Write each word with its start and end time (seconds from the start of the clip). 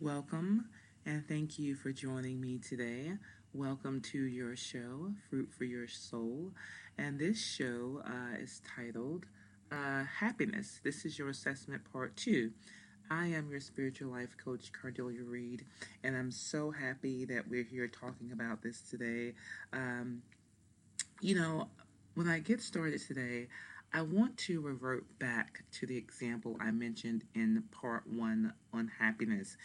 Welcome 0.00 0.66
and 1.06 1.26
thank 1.26 1.58
you 1.58 1.74
for 1.74 1.90
joining 1.90 2.38
me 2.38 2.58
today. 2.58 3.12
Welcome 3.54 4.02
to 4.12 4.18
your 4.18 4.54
show, 4.54 5.14
Fruit 5.30 5.48
for 5.56 5.64
Your 5.64 5.88
Soul. 5.88 6.52
And 6.98 7.18
this 7.18 7.42
show 7.42 8.02
uh, 8.04 8.36
is 8.38 8.60
titled 8.76 9.24
uh, 9.72 10.04
Happiness. 10.04 10.80
This 10.84 11.06
is 11.06 11.18
your 11.18 11.30
assessment 11.30 11.80
part 11.90 12.14
two. 12.14 12.50
I 13.10 13.28
am 13.28 13.48
your 13.50 13.60
spiritual 13.60 14.10
life 14.10 14.36
coach, 14.36 14.70
Cardelia 14.70 15.26
Reed, 15.26 15.64
and 16.04 16.14
I'm 16.14 16.30
so 16.30 16.70
happy 16.70 17.24
that 17.24 17.48
we're 17.48 17.64
here 17.64 17.88
talking 17.88 18.32
about 18.32 18.62
this 18.62 18.82
today. 18.82 19.32
Um, 19.72 20.20
you 21.22 21.36
know, 21.36 21.68
when 22.16 22.28
I 22.28 22.40
get 22.40 22.60
started 22.60 23.00
today, 23.00 23.46
I 23.96 24.02
want 24.02 24.36
to 24.40 24.60
revert 24.60 25.06
back 25.18 25.64
to 25.72 25.86
the 25.86 25.96
example 25.96 26.58
I 26.60 26.70
mentioned 26.70 27.24
in 27.34 27.64
part 27.72 28.02
one 28.06 28.52
on 28.74 28.90
happiness. 28.98 29.56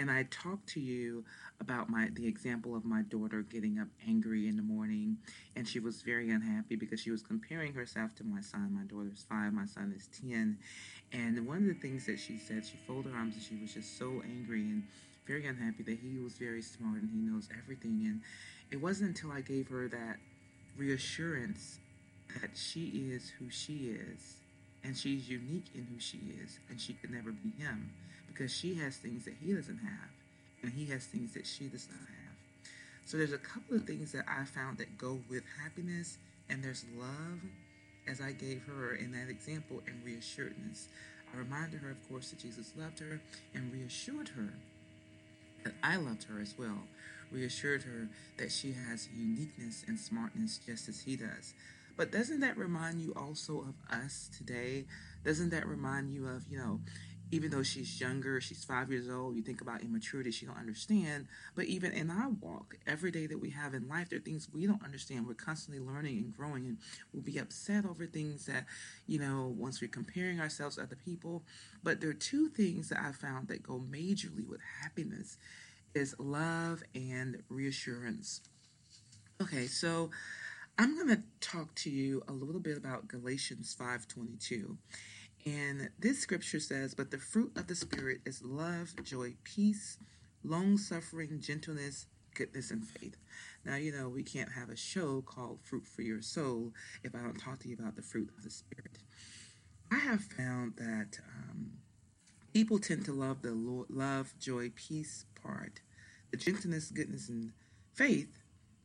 And 0.00 0.10
I 0.10 0.22
talked 0.30 0.66
to 0.70 0.80
you 0.80 1.22
about 1.60 1.90
my 1.90 2.08
the 2.14 2.26
example 2.26 2.74
of 2.74 2.86
my 2.86 3.02
daughter 3.02 3.42
getting 3.42 3.78
up 3.78 3.88
angry 4.08 4.48
in 4.48 4.56
the 4.56 4.62
morning 4.62 5.18
and 5.54 5.68
she 5.68 5.80
was 5.80 6.00
very 6.00 6.30
unhappy 6.30 6.76
because 6.76 6.98
she 6.98 7.10
was 7.10 7.20
comparing 7.20 7.74
herself 7.74 8.14
to 8.14 8.24
my 8.24 8.40
son. 8.40 8.72
My 8.72 8.84
daughter's 8.84 9.26
five, 9.28 9.52
my 9.52 9.66
son 9.66 9.92
is 9.94 10.08
ten. 10.18 10.56
And 11.12 11.46
one 11.46 11.58
of 11.58 11.64
the 11.66 11.74
things 11.74 12.06
that 12.06 12.18
she 12.18 12.38
said, 12.38 12.64
she 12.64 12.78
folded 12.86 13.12
her 13.12 13.18
arms 13.18 13.34
and 13.34 13.42
she 13.44 13.56
was 13.60 13.74
just 13.74 13.98
so 13.98 14.22
angry 14.24 14.62
and 14.62 14.84
very 15.26 15.46
unhappy 15.46 15.82
that 15.82 15.98
he 15.98 16.18
was 16.20 16.38
very 16.38 16.62
smart 16.62 17.02
and 17.02 17.10
he 17.10 17.18
knows 17.18 17.50
everything. 17.62 18.00
And 18.06 18.22
it 18.70 18.80
wasn't 18.80 19.10
until 19.10 19.30
I 19.30 19.42
gave 19.42 19.68
her 19.68 19.88
that 19.88 20.16
reassurance 20.78 21.80
that 22.40 22.50
she 22.54 23.10
is 23.12 23.32
who 23.38 23.50
she 23.50 23.96
is 23.96 24.36
and 24.82 24.96
she's 24.96 25.28
unique 25.28 25.66
in 25.74 25.84
who 25.84 25.98
she 25.98 26.18
is 26.42 26.58
and 26.68 26.80
she 26.80 26.92
could 26.94 27.10
never 27.10 27.32
be 27.32 27.50
him 27.62 27.90
because 28.26 28.54
she 28.54 28.74
has 28.74 28.96
things 28.96 29.24
that 29.24 29.34
he 29.40 29.52
doesn't 29.52 29.78
have 29.78 30.10
and 30.62 30.72
he 30.72 30.86
has 30.86 31.04
things 31.06 31.32
that 31.34 31.46
she 31.46 31.64
does 31.66 31.88
not 31.90 32.00
have. 32.00 32.36
So 33.06 33.16
there's 33.16 33.32
a 33.32 33.38
couple 33.38 33.76
of 33.76 33.84
things 33.84 34.12
that 34.12 34.24
I 34.28 34.44
found 34.44 34.78
that 34.78 34.96
go 34.96 35.20
with 35.28 35.42
happiness 35.62 36.18
and 36.48 36.62
there's 36.62 36.84
love 36.98 37.40
as 38.08 38.20
I 38.20 38.32
gave 38.32 38.62
her 38.64 38.94
in 38.94 39.12
that 39.12 39.28
example 39.30 39.82
and 39.86 40.04
reassuredness. 40.04 40.88
I 41.32 41.38
reminded 41.38 41.80
her, 41.80 41.90
of 41.90 42.08
course, 42.08 42.30
that 42.30 42.38
Jesus 42.38 42.72
loved 42.76 42.98
her 43.00 43.20
and 43.54 43.72
reassured 43.72 44.28
her 44.28 44.52
that 45.64 45.74
I 45.82 45.96
loved 45.96 46.24
her 46.24 46.40
as 46.40 46.54
well. 46.58 46.78
Reassured 47.32 47.82
her 47.82 48.08
that 48.38 48.52
she 48.52 48.72
has 48.72 49.08
uniqueness 49.16 49.84
and 49.88 49.98
smartness 49.98 50.60
just 50.64 50.88
as 50.88 51.00
he 51.00 51.16
does. 51.16 51.54
But 51.96 52.10
doesn't 52.10 52.40
that 52.40 52.56
remind 52.56 53.00
you 53.00 53.12
also 53.16 53.60
of 53.60 53.74
us 53.90 54.28
today? 54.36 54.86
Doesn't 55.24 55.50
that 55.50 55.66
remind 55.66 56.12
you 56.12 56.26
of, 56.28 56.46
you 56.48 56.58
know, 56.58 56.80
even 57.30 57.50
though 57.50 57.62
she's 57.62 58.00
younger, 58.00 58.40
she's 58.40 58.64
five 58.64 58.90
years 58.90 59.08
old, 59.08 59.34
you 59.34 59.42
think 59.42 59.60
about 59.60 59.82
immaturity, 59.82 60.30
she 60.30 60.46
don't 60.46 60.58
understand. 60.58 61.26
But 61.54 61.64
even 61.64 61.92
in 61.92 62.10
our 62.10 62.28
walk, 62.28 62.76
every 62.86 63.10
day 63.10 63.26
that 63.26 63.40
we 63.40 63.50
have 63.50 63.74
in 63.74 63.88
life, 63.88 64.10
there 64.10 64.18
are 64.18 64.22
things 64.22 64.48
we 64.52 64.66
don't 64.66 64.84
understand. 64.84 65.26
We're 65.26 65.34
constantly 65.34 65.84
learning 65.84 66.18
and 66.18 66.36
growing, 66.36 66.66
and 66.66 66.78
we'll 67.12 67.22
be 67.22 67.38
upset 67.38 67.86
over 67.86 68.06
things 68.06 68.46
that, 68.46 68.66
you 69.06 69.18
know, 69.18 69.52
once 69.56 69.80
we're 69.80 69.88
comparing 69.88 70.38
ourselves 70.38 70.76
to 70.76 70.82
other 70.82 70.98
people. 71.04 71.42
But 71.82 72.00
there 72.00 72.10
are 72.10 72.14
two 72.14 72.48
things 72.50 72.90
that 72.90 73.00
I 73.00 73.12
found 73.12 73.48
that 73.48 73.62
go 73.62 73.82
majorly 73.90 74.46
with 74.46 74.60
happiness 74.82 75.36
is 75.94 76.14
love 76.18 76.82
and 76.94 77.42
reassurance. 77.48 78.42
Okay, 79.42 79.66
so 79.66 80.10
I'm 80.76 80.96
going 80.96 81.16
to 81.16 81.22
talk 81.40 81.72
to 81.76 81.90
you 81.90 82.24
a 82.26 82.32
little 82.32 82.60
bit 82.60 82.76
about 82.76 83.06
Galatians 83.06 83.76
5:22. 83.78 84.76
And 85.46 85.90
this 86.00 86.18
scripture 86.18 86.58
says, 86.58 86.94
"But 86.94 87.12
the 87.12 87.18
fruit 87.18 87.56
of 87.56 87.68
the 87.68 87.76
spirit 87.76 88.22
is 88.24 88.42
love, 88.42 88.94
joy, 89.04 89.36
peace, 89.44 89.98
long-suffering, 90.42 91.40
gentleness, 91.40 92.06
goodness 92.34 92.72
and 92.72 92.84
faith." 92.84 93.16
Now, 93.64 93.76
you 93.76 93.92
know, 93.92 94.08
we 94.08 94.24
can't 94.24 94.50
have 94.52 94.68
a 94.68 94.76
show 94.76 95.22
called 95.22 95.60
Fruit 95.62 95.86
for 95.86 96.02
Your 96.02 96.22
Soul 96.22 96.74
if 97.04 97.14
I 97.14 97.18
don't 97.20 97.38
talk 97.38 97.60
to 97.60 97.68
you 97.68 97.76
about 97.78 97.94
the 97.94 98.02
fruit 98.02 98.30
of 98.36 98.42
the 98.42 98.50
spirit. 98.50 98.98
I 99.92 99.98
have 99.98 100.24
found 100.24 100.74
that 100.76 101.20
um, 101.20 101.78
people 102.52 102.80
tend 102.80 103.04
to 103.04 103.12
love 103.12 103.42
the 103.42 103.52
love, 103.88 104.34
joy, 104.40 104.70
peace 104.70 105.26
part, 105.40 105.82
the 106.32 106.36
gentleness, 106.36 106.90
goodness, 106.90 107.28
and 107.28 107.52
faith 107.92 108.43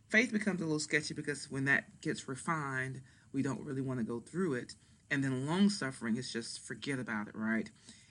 faith 0.10 0.32
becomes 0.32 0.62
a 0.62 0.66
little 0.66 0.80
sketchy 0.80 1.14
because 1.14 1.50
when 1.50 1.66
that 1.66 2.02
gets 2.02 2.28
refined, 2.28 3.02
we 3.32 3.42
don't 3.42 3.62
really 3.62 3.82
want 3.82 4.00
to 4.00 4.06
go 4.06 4.20
through 4.20 4.56
it. 4.56 4.74
And 5.12 5.24
then 5.24 5.48
long 5.48 5.70
suffering 5.70 6.18
is 6.18 6.32
just 6.32 6.60
forget 6.60 7.00
about 7.00 7.28
it, 7.28 7.36
right? 7.36 7.70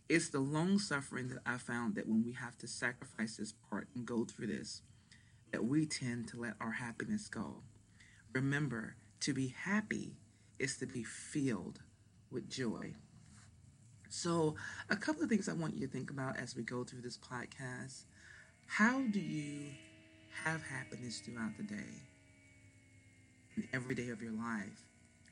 It's 0.09 0.31
the 0.31 0.41
long 0.41 0.79
suffering 0.79 1.29
that 1.29 1.43
I 1.45 1.59
found 1.59 1.95
that 1.97 2.09
when 2.09 2.25
we 2.25 2.33
have 2.33 2.57
to 2.59 2.67
sacrifice 2.67 3.37
this 3.37 3.53
part 3.53 3.89
and 3.95 4.07
go 4.07 4.25
through 4.25 4.47
this, 4.47 4.83
that 5.53 5.65
we 5.65 5.87
tend 5.87 6.29
to 6.29 6.41
let 6.41 6.55
our 6.61 6.73
happiness 6.73 7.29
go. 7.29 7.63
Remember, 8.33 8.97
to 9.21 9.35
be 9.35 9.49
happy 9.49 10.17
is 10.59 10.77
to 10.79 10.87
be 10.87 11.05
filled 11.05 11.81
with 12.31 12.49
joy. 12.49 12.95
So, 14.09 14.57
a 14.89 14.97
couple 14.97 15.23
of 15.23 15.29
things 15.29 15.49
I 15.49 15.53
want 15.53 15.75
you 15.75 15.87
to 15.87 15.93
think 15.93 16.11
about 16.11 16.39
as 16.39 16.57
we 16.57 16.63
go 16.63 16.85
through 16.85 17.03
this 17.03 17.19
podcast. 17.19 18.05
How 18.67 19.03
do 19.03 19.21
you 19.21 19.73
have 20.45 20.63
happiness 20.63 21.21
throughout 21.21 21.57
the 21.57 21.63
day 21.63 21.95
and 23.57 23.67
every 23.73 23.95
day 23.95 24.11
of 24.11 24.23
your 24.23 24.33
life? 24.33 24.85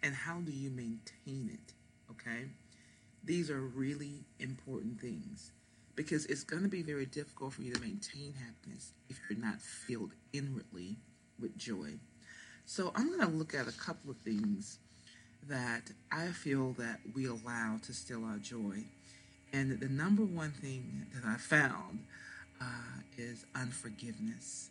And 0.02 0.14
how 0.14 0.40
do 0.40 0.52
you 0.52 0.70
maintain 0.70 1.50
it? 1.52 1.72
Okay? 2.10 2.46
These 3.24 3.50
are 3.50 3.60
really 3.60 4.24
important 4.38 5.00
things 5.00 5.52
because 5.96 6.26
it's 6.26 6.44
going 6.44 6.62
to 6.62 6.68
be 6.68 6.82
very 6.82 7.06
difficult 7.06 7.54
for 7.54 7.62
you 7.62 7.72
to 7.72 7.80
maintain 7.80 8.34
happiness 8.34 8.92
if 9.08 9.18
you're 9.28 9.38
not 9.38 9.60
filled 9.60 10.12
inwardly 10.32 10.96
with 11.40 11.56
joy. 11.56 11.94
So 12.66 12.92
I'm 12.94 13.08
going 13.08 13.20
to 13.20 13.36
look 13.36 13.54
at 13.54 13.66
a 13.66 13.72
couple 13.72 14.10
of 14.10 14.18
things 14.18 14.78
that 15.48 15.90
I 16.12 16.26
feel 16.28 16.72
that 16.78 17.00
we 17.14 17.26
allow 17.26 17.78
to 17.82 17.92
steal 17.92 18.24
our 18.24 18.38
joy. 18.38 18.84
And 19.52 19.78
the 19.80 19.88
number 19.88 20.24
one 20.24 20.50
thing 20.50 21.06
that 21.14 21.24
I 21.24 21.36
found 21.36 22.00
uh, 22.60 23.00
is 23.16 23.46
unforgiveness 23.54 24.70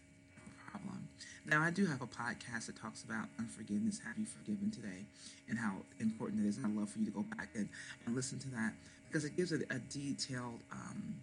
Now, 1.47 1.61
I 1.61 1.69
do 1.69 1.85
have 1.85 2.01
a 2.01 2.07
podcast 2.07 2.65
that 2.65 2.75
talks 2.75 3.03
about 3.03 3.27
unforgiveness. 3.37 4.01
Have 4.05 4.17
you 4.17 4.25
forgiven 4.25 4.71
today? 4.71 5.05
And 5.47 5.59
how 5.59 5.73
important 5.99 6.43
it 6.43 6.49
is. 6.49 6.57
And 6.57 6.65
I'd 6.65 6.75
love 6.75 6.89
for 6.89 6.99
you 6.99 7.05
to 7.05 7.11
go 7.11 7.23
back 7.37 7.49
and, 7.53 7.69
and 8.05 8.15
listen 8.15 8.39
to 8.39 8.49
that 8.49 8.73
because 9.07 9.25
it 9.25 9.37
gives 9.37 9.51
a, 9.51 9.57
a 9.69 9.79
detailed 9.91 10.59
um, 10.71 11.15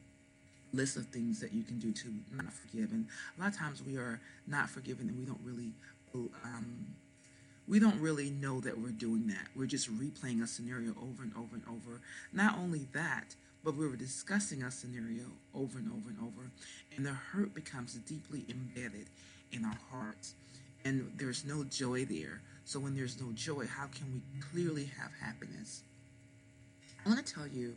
list 0.72 0.96
of 0.96 1.06
things 1.06 1.40
that 1.40 1.52
you 1.52 1.64
can 1.64 1.80
do 1.80 1.90
to 1.92 2.08
not 2.32 2.52
forgive. 2.52 2.92
And 2.92 3.06
a 3.36 3.40
lot 3.40 3.52
of 3.52 3.58
times 3.58 3.82
we 3.82 3.96
are 3.96 4.20
not 4.46 4.70
forgiven 4.70 5.08
and 5.08 5.18
we 5.18 5.24
don't 5.24 5.40
really. 5.44 5.72
Um, 6.44 6.94
we 7.68 7.78
don't 7.78 7.98
really 8.00 8.28
know 8.28 8.60
that 8.60 8.76
we're 8.76 8.90
doing 8.90 9.28
that. 9.28 9.46
We're 9.54 9.66
just 9.66 9.88
replaying 9.96 10.42
a 10.42 10.46
scenario 10.48 10.90
over 11.00 11.22
and 11.22 11.32
over 11.36 11.54
and 11.54 11.62
over. 11.68 12.00
Not 12.32 12.58
only 12.58 12.88
that, 12.92 13.36
but 13.64 13.76
we 13.76 13.86
were 13.86 13.96
discussing 13.96 14.64
a 14.64 14.70
scenario 14.70 15.24
over 15.54 15.78
and 15.78 15.88
over 15.92 16.10
and 16.10 16.18
over, 16.20 16.50
and 16.96 17.06
the 17.06 17.12
hurt 17.12 17.54
becomes 17.54 17.94
deeply 17.94 18.44
embedded 18.50 19.06
in 19.52 19.64
our 19.64 19.78
hearts. 19.90 20.34
And 20.84 21.12
there's 21.16 21.44
no 21.44 21.64
joy 21.64 22.04
there. 22.04 22.40
So 22.64 22.80
when 22.80 22.96
there's 22.96 23.20
no 23.20 23.28
joy, 23.32 23.66
how 23.66 23.86
can 23.86 24.06
we 24.12 24.20
clearly 24.50 24.90
have 24.98 25.10
happiness? 25.20 25.82
I 27.04 27.08
want 27.08 27.24
to 27.24 27.34
tell 27.34 27.46
you 27.46 27.74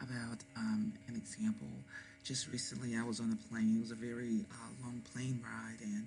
about 0.00 0.38
um, 0.56 0.92
an 1.08 1.16
example. 1.16 1.68
Just 2.24 2.48
recently, 2.52 2.96
I 2.96 3.02
was 3.02 3.20
on 3.20 3.32
a 3.32 3.48
plane. 3.50 3.76
It 3.76 3.80
was 3.80 3.90
a 3.90 3.98
very 3.98 4.46
uh, 4.50 4.70
long 4.84 5.02
plane 5.12 5.42
ride, 5.42 5.80
and 5.82 6.06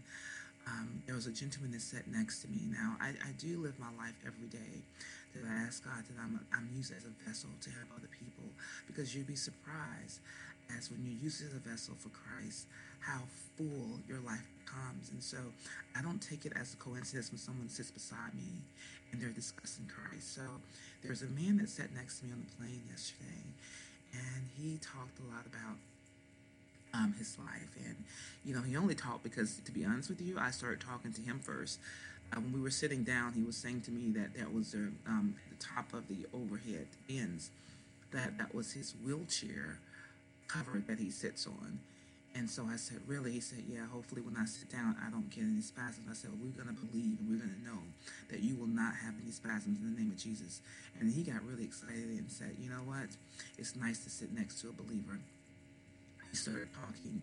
um, 0.67 1.03
there 1.05 1.15
was 1.15 1.27
a 1.27 1.31
gentleman 1.31 1.71
that 1.71 1.81
sat 1.81 2.07
next 2.07 2.41
to 2.41 2.47
me. 2.47 2.61
Now, 2.71 2.95
I, 3.01 3.09
I 3.09 3.31
do 3.37 3.59
live 3.59 3.77
my 3.79 3.91
life 3.97 4.15
every 4.25 4.47
day 4.47 4.81
that 5.35 5.43
I 5.43 5.67
ask 5.67 5.83
God 5.83 6.03
that 6.07 6.15
I'm, 6.21 6.39
I'm 6.53 6.69
used 6.75 6.93
as 6.95 7.03
a 7.03 7.13
vessel 7.27 7.49
to 7.61 7.69
help 7.69 7.91
other 7.95 8.07
people 8.07 8.47
because 8.87 9.13
you'd 9.13 9.27
be 9.27 9.35
surprised 9.35 10.21
as 10.77 10.91
when 10.91 11.03
you're 11.03 11.21
used 11.21 11.43
as 11.45 11.53
a 11.53 11.59
vessel 11.59 11.95
for 11.99 12.09
Christ, 12.09 12.67
how 12.99 13.21
full 13.57 13.99
your 14.07 14.19
life 14.19 14.45
becomes. 14.63 15.11
And 15.11 15.21
so 15.21 15.37
I 15.95 16.01
don't 16.01 16.21
take 16.21 16.45
it 16.45 16.53
as 16.59 16.73
a 16.73 16.77
coincidence 16.77 17.31
when 17.31 17.39
someone 17.39 17.69
sits 17.69 17.91
beside 17.91 18.33
me 18.33 18.63
and 19.11 19.21
they're 19.21 19.29
discussing 19.29 19.85
Christ. 19.87 20.35
So 20.35 20.41
there's 21.03 21.21
a 21.21 21.27
man 21.27 21.57
that 21.57 21.69
sat 21.69 21.93
next 21.93 22.19
to 22.19 22.25
me 22.25 22.31
on 22.31 22.43
the 22.43 22.55
plane 22.57 22.81
yesterday, 22.89 23.45
and 24.13 24.49
he 24.57 24.77
talked 24.77 25.19
a 25.19 25.33
lot 25.33 25.45
about 25.45 25.77
um, 26.93 27.13
his 27.17 27.37
life. 27.37 27.75
And, 27.85 27.95
you 28.43 28.55
know, 28.55 28.61
he 28.61 28.75
only 28.75 28.95
talked 28.95 29.23
because, 29.23 29.59
to 29.65 29.71
be 29.71 29.85
honest 29.85 30.09
with 30.09 30.21
you, 30.21 30.37
I 30.39 30.51
started 30.51 30.81
talking 30.81 31.13
to 31.13 31.21
him 31.21 31.39
first. 31.39 31.79
Uh, 32.33 32.39
when 32.39 32.53
we 32.53 32.59
were 32.59 32.71
sitting 32.71 33.03
down, 33.03 33.33
he 33.33 33.43
was 33.43 33.55
saying 33.55 33.81
to 33.81 33.91
me 33.91 34.11
that 34.19 34.33
that 34.37 34.53
was 34.53 34.71
the, 34.71 34.91
um, 35.07 35.35
the 35.49 35.63
top 35.63 35.93
of 35.93 36.07
the 36.07 36.25
overhead 36.33 36.87
ends, 37.09 37.51
that 38.11 38.37
that 38.37 38.55
was 38.55 38.73
his 38.73 38.95
wheelchair 39.05 39.79
cover 40.47 40.83
that 40.87 40.99
he 40.99 41.09
sits 41.09 41.47
on. 41.47 41.79
And 42.35 42.49
so 42.49 42.67
I 42.71 42.75
said, 42.75 42.99
Really? 43.07 43.31
He 43.31 43.39
said, 43.39 43.63
Yeah, 43.67 43.87
hopefully 43.87 44.21
when 44.21 44.35
I 44.35 44.45
sit 44.45 44.69
down, 44.69 44.95
I 45.05 45.09
don't 45.09 45.29
get 45.29 45.43
any 45.43 45.61
spasms. 45.61 46.07
I 46.09 46.13
said, 46.13 46.31
well, 46.31 46.41
We're 46.43 46.63
going 46.63 46.75
to 46.75 46.81
believe 46.85 47.17
and 47.19 47.29
we're 47.29 47.39
going 47.39 47.55
to 47.55 47.63
know 47.63 47.79
that 48.29 48.41
you 48.41 48.55
will 48.55 48.67
not 48.67 48.93
have 48.95 49.13
any 49.21 49.31
spasms 49.31 49.79
in 49.79 49.95
the 49.95 50.01
name 50.01 50.11
of 50.11 50.17
Jesus. 50.17 50.61
And 50.99 51.11
he 51.11 51.23
got 51.23 51.43
really 51.45 51.63
excited 51.63 52.09
and 52.11 52.29
said, 52.29 52.55
You 52.59 52.69
know 52.69 52.83
what? 52.83 53.07
It's 53.57 53.75
nice 53.75 54.03
to 54.03 54.09
sit 54.09 54.33
next 54.33 54.61
to 54.61 54.69
a 54.69 54.73
believer 54.73 55.19
He 56.31 56.35
started 56.35 56.67
talking. 56.75 57.21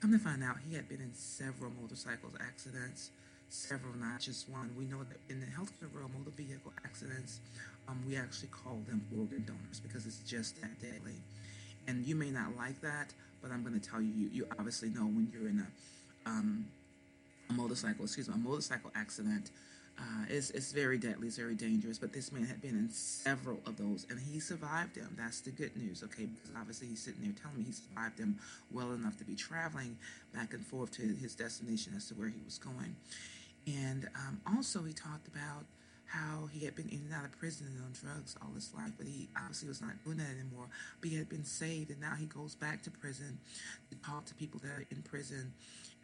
Come 0.00 0.12
to 0.12 0.18
find 0.18 0.42
out, 0.44 0.56
he 0.68 0.74
had 0.74 0.88
been 0.88 1.00
in 1.00 1.12
several 1.14 1.72
motorcycle 1.80 2.30
accidents, 2.40 3.10
several, 3.48 3.94
not 3.96 4.20
just 4.20 4.48
one. 4.48 4.70
We 4.76 4.84
know 4.84 5.04
that 5.04 5.18
in 5.30 5.40
the 5.40 5.46
healthcare 5.46 5.92
world, 5.92 6.10
motor 6.16 6.32
vehicle 6.36 6.72
accidents, 6.84 7.40
um, 7.88 8.02
we 8.06 8.16
actually 8.16 8.48
call 8.48 8.80
them 8.88 9.00
organ 9.18 9.44
donors 9.46 9.80
because 9.80 10.06
it's 10.06 10.18
just 10.20 10.60
that 10.60 10.80
deadly. 10.80 11.16
And 11.88 12.04
you 12.04 12.14
may 12.14 12.30
not 12.30 12.56
like 12.56 12.80
that, 12.80 13.12
but 13.42 13.50
I'm 13.50 13.62
going 13.62 13.78
to 13.78 13.90
tell 13.90 14.00
you, 14.00 14.12
you, 14.14 14.28
you 14.32 14.46
obviously 14.58 14.88
know 14.88 15.06
when 15.06 15.30
you're 15.32 15.48
in 15.48 15.60
a, 15.60 16.28
um, 16.28 16.66
a 17.48 17.52
motorcycle, 17.52 18.04
excuse 18.04 18.28
me, 18.28 18.34
a 18.34 18.38
motorcycle 18.38 18.90
accident, 18.94 19.50
uh, 19.98 20.24
it's, 20.28 20.50
it's 20.50 20.72
very 20.72 20.98
deadly, 20.98 21.26
it's 21.26 21.38
very 21.38 21.54
dangerous. 21.54 21.98
But 21.98 22.12
this 22.12 22.30
man 22.30 22.44
had 22.44 22.60
been 22.60 22.76
in 22.76 22.90
several 22.90 23.60
of 23.66 23.76
those, 23.76 24.06
and 24.10 24.18
he 24.20 24.40
survived 24.40 24.96
them. 24.96 25.14
That's 25.16 25.40
the 25.40 25.50
good 25.50 25.74
news, 25.76 26.02
okay? 26.02 26.26
Because 26.26 26.50
obviously 26.58 26.88
he's 26.88 27.02
sitting 27.02 27.22
there 27.22 27.32
telling 27.40 27.58
me 27.58 27.64
he 27.64 27.72
survived 27.72 28.18
them 28.18 28.38
well 28.70 28.92
enough 28.92 29.16
to 29.18 29.24
be 29.24 29.34
traveling 29.34 29.96
back 30.34 30.52
and 30.52 30.66
forth 30.66 30.90
to 30.92 31.02
his 31.02 31.34
destination 31.34 31.94
as 31.96 32.08
to 32.08 32.14
where 32.14 32.28
he 32.28 32.40
was 32.44 32.58
going. 32.58 32.94
And 33.66 34.08
um, 34.14 34.40
also, 34.46 34.82
he 34.84 34.92
talked 34.92 35.28
about 35.28 35.64
how 36.06 36.48
he 36.52 36.64
had 36.64 36.74
been 36.74 36.88
in 36.88 37.02
and 37.06 37.12
out 37.12 37.24
of 37.24 37.32
prison 37.32 37.66
and 37.66 37.84
on 37.84 37.92
drugs 37.92 38.36
all 38.40 38.54
his 38.54 38.72
life, 38.74 38.92
but 38.96 39.06
he 39.06 39.28
obviously 39.36 39.68
was 39.68 39.80
not 39.80 39.92
doing 40.04 40.18
that 40.18 40.28
anymore. 40.30 40.68
But 41.00 41.10
he 41.10 41.16
had 41.16 41.28
been 41.28 41.44
saved, 41.44 41.90
and 41.90 42.00
now 42.00 42.14
he 42.18 42.26
goes 42.26 42.54
back 42.54 42.82
to 42.84 42.90
prison 42.90 43.38
to 43.90 43.96
talk 43.98 44.24
to 44.26 44.34
people 44.34 44.60
that 44.62 44.70
are 44.70 44.86
in 44.90 45.02
prison 45.02 45.52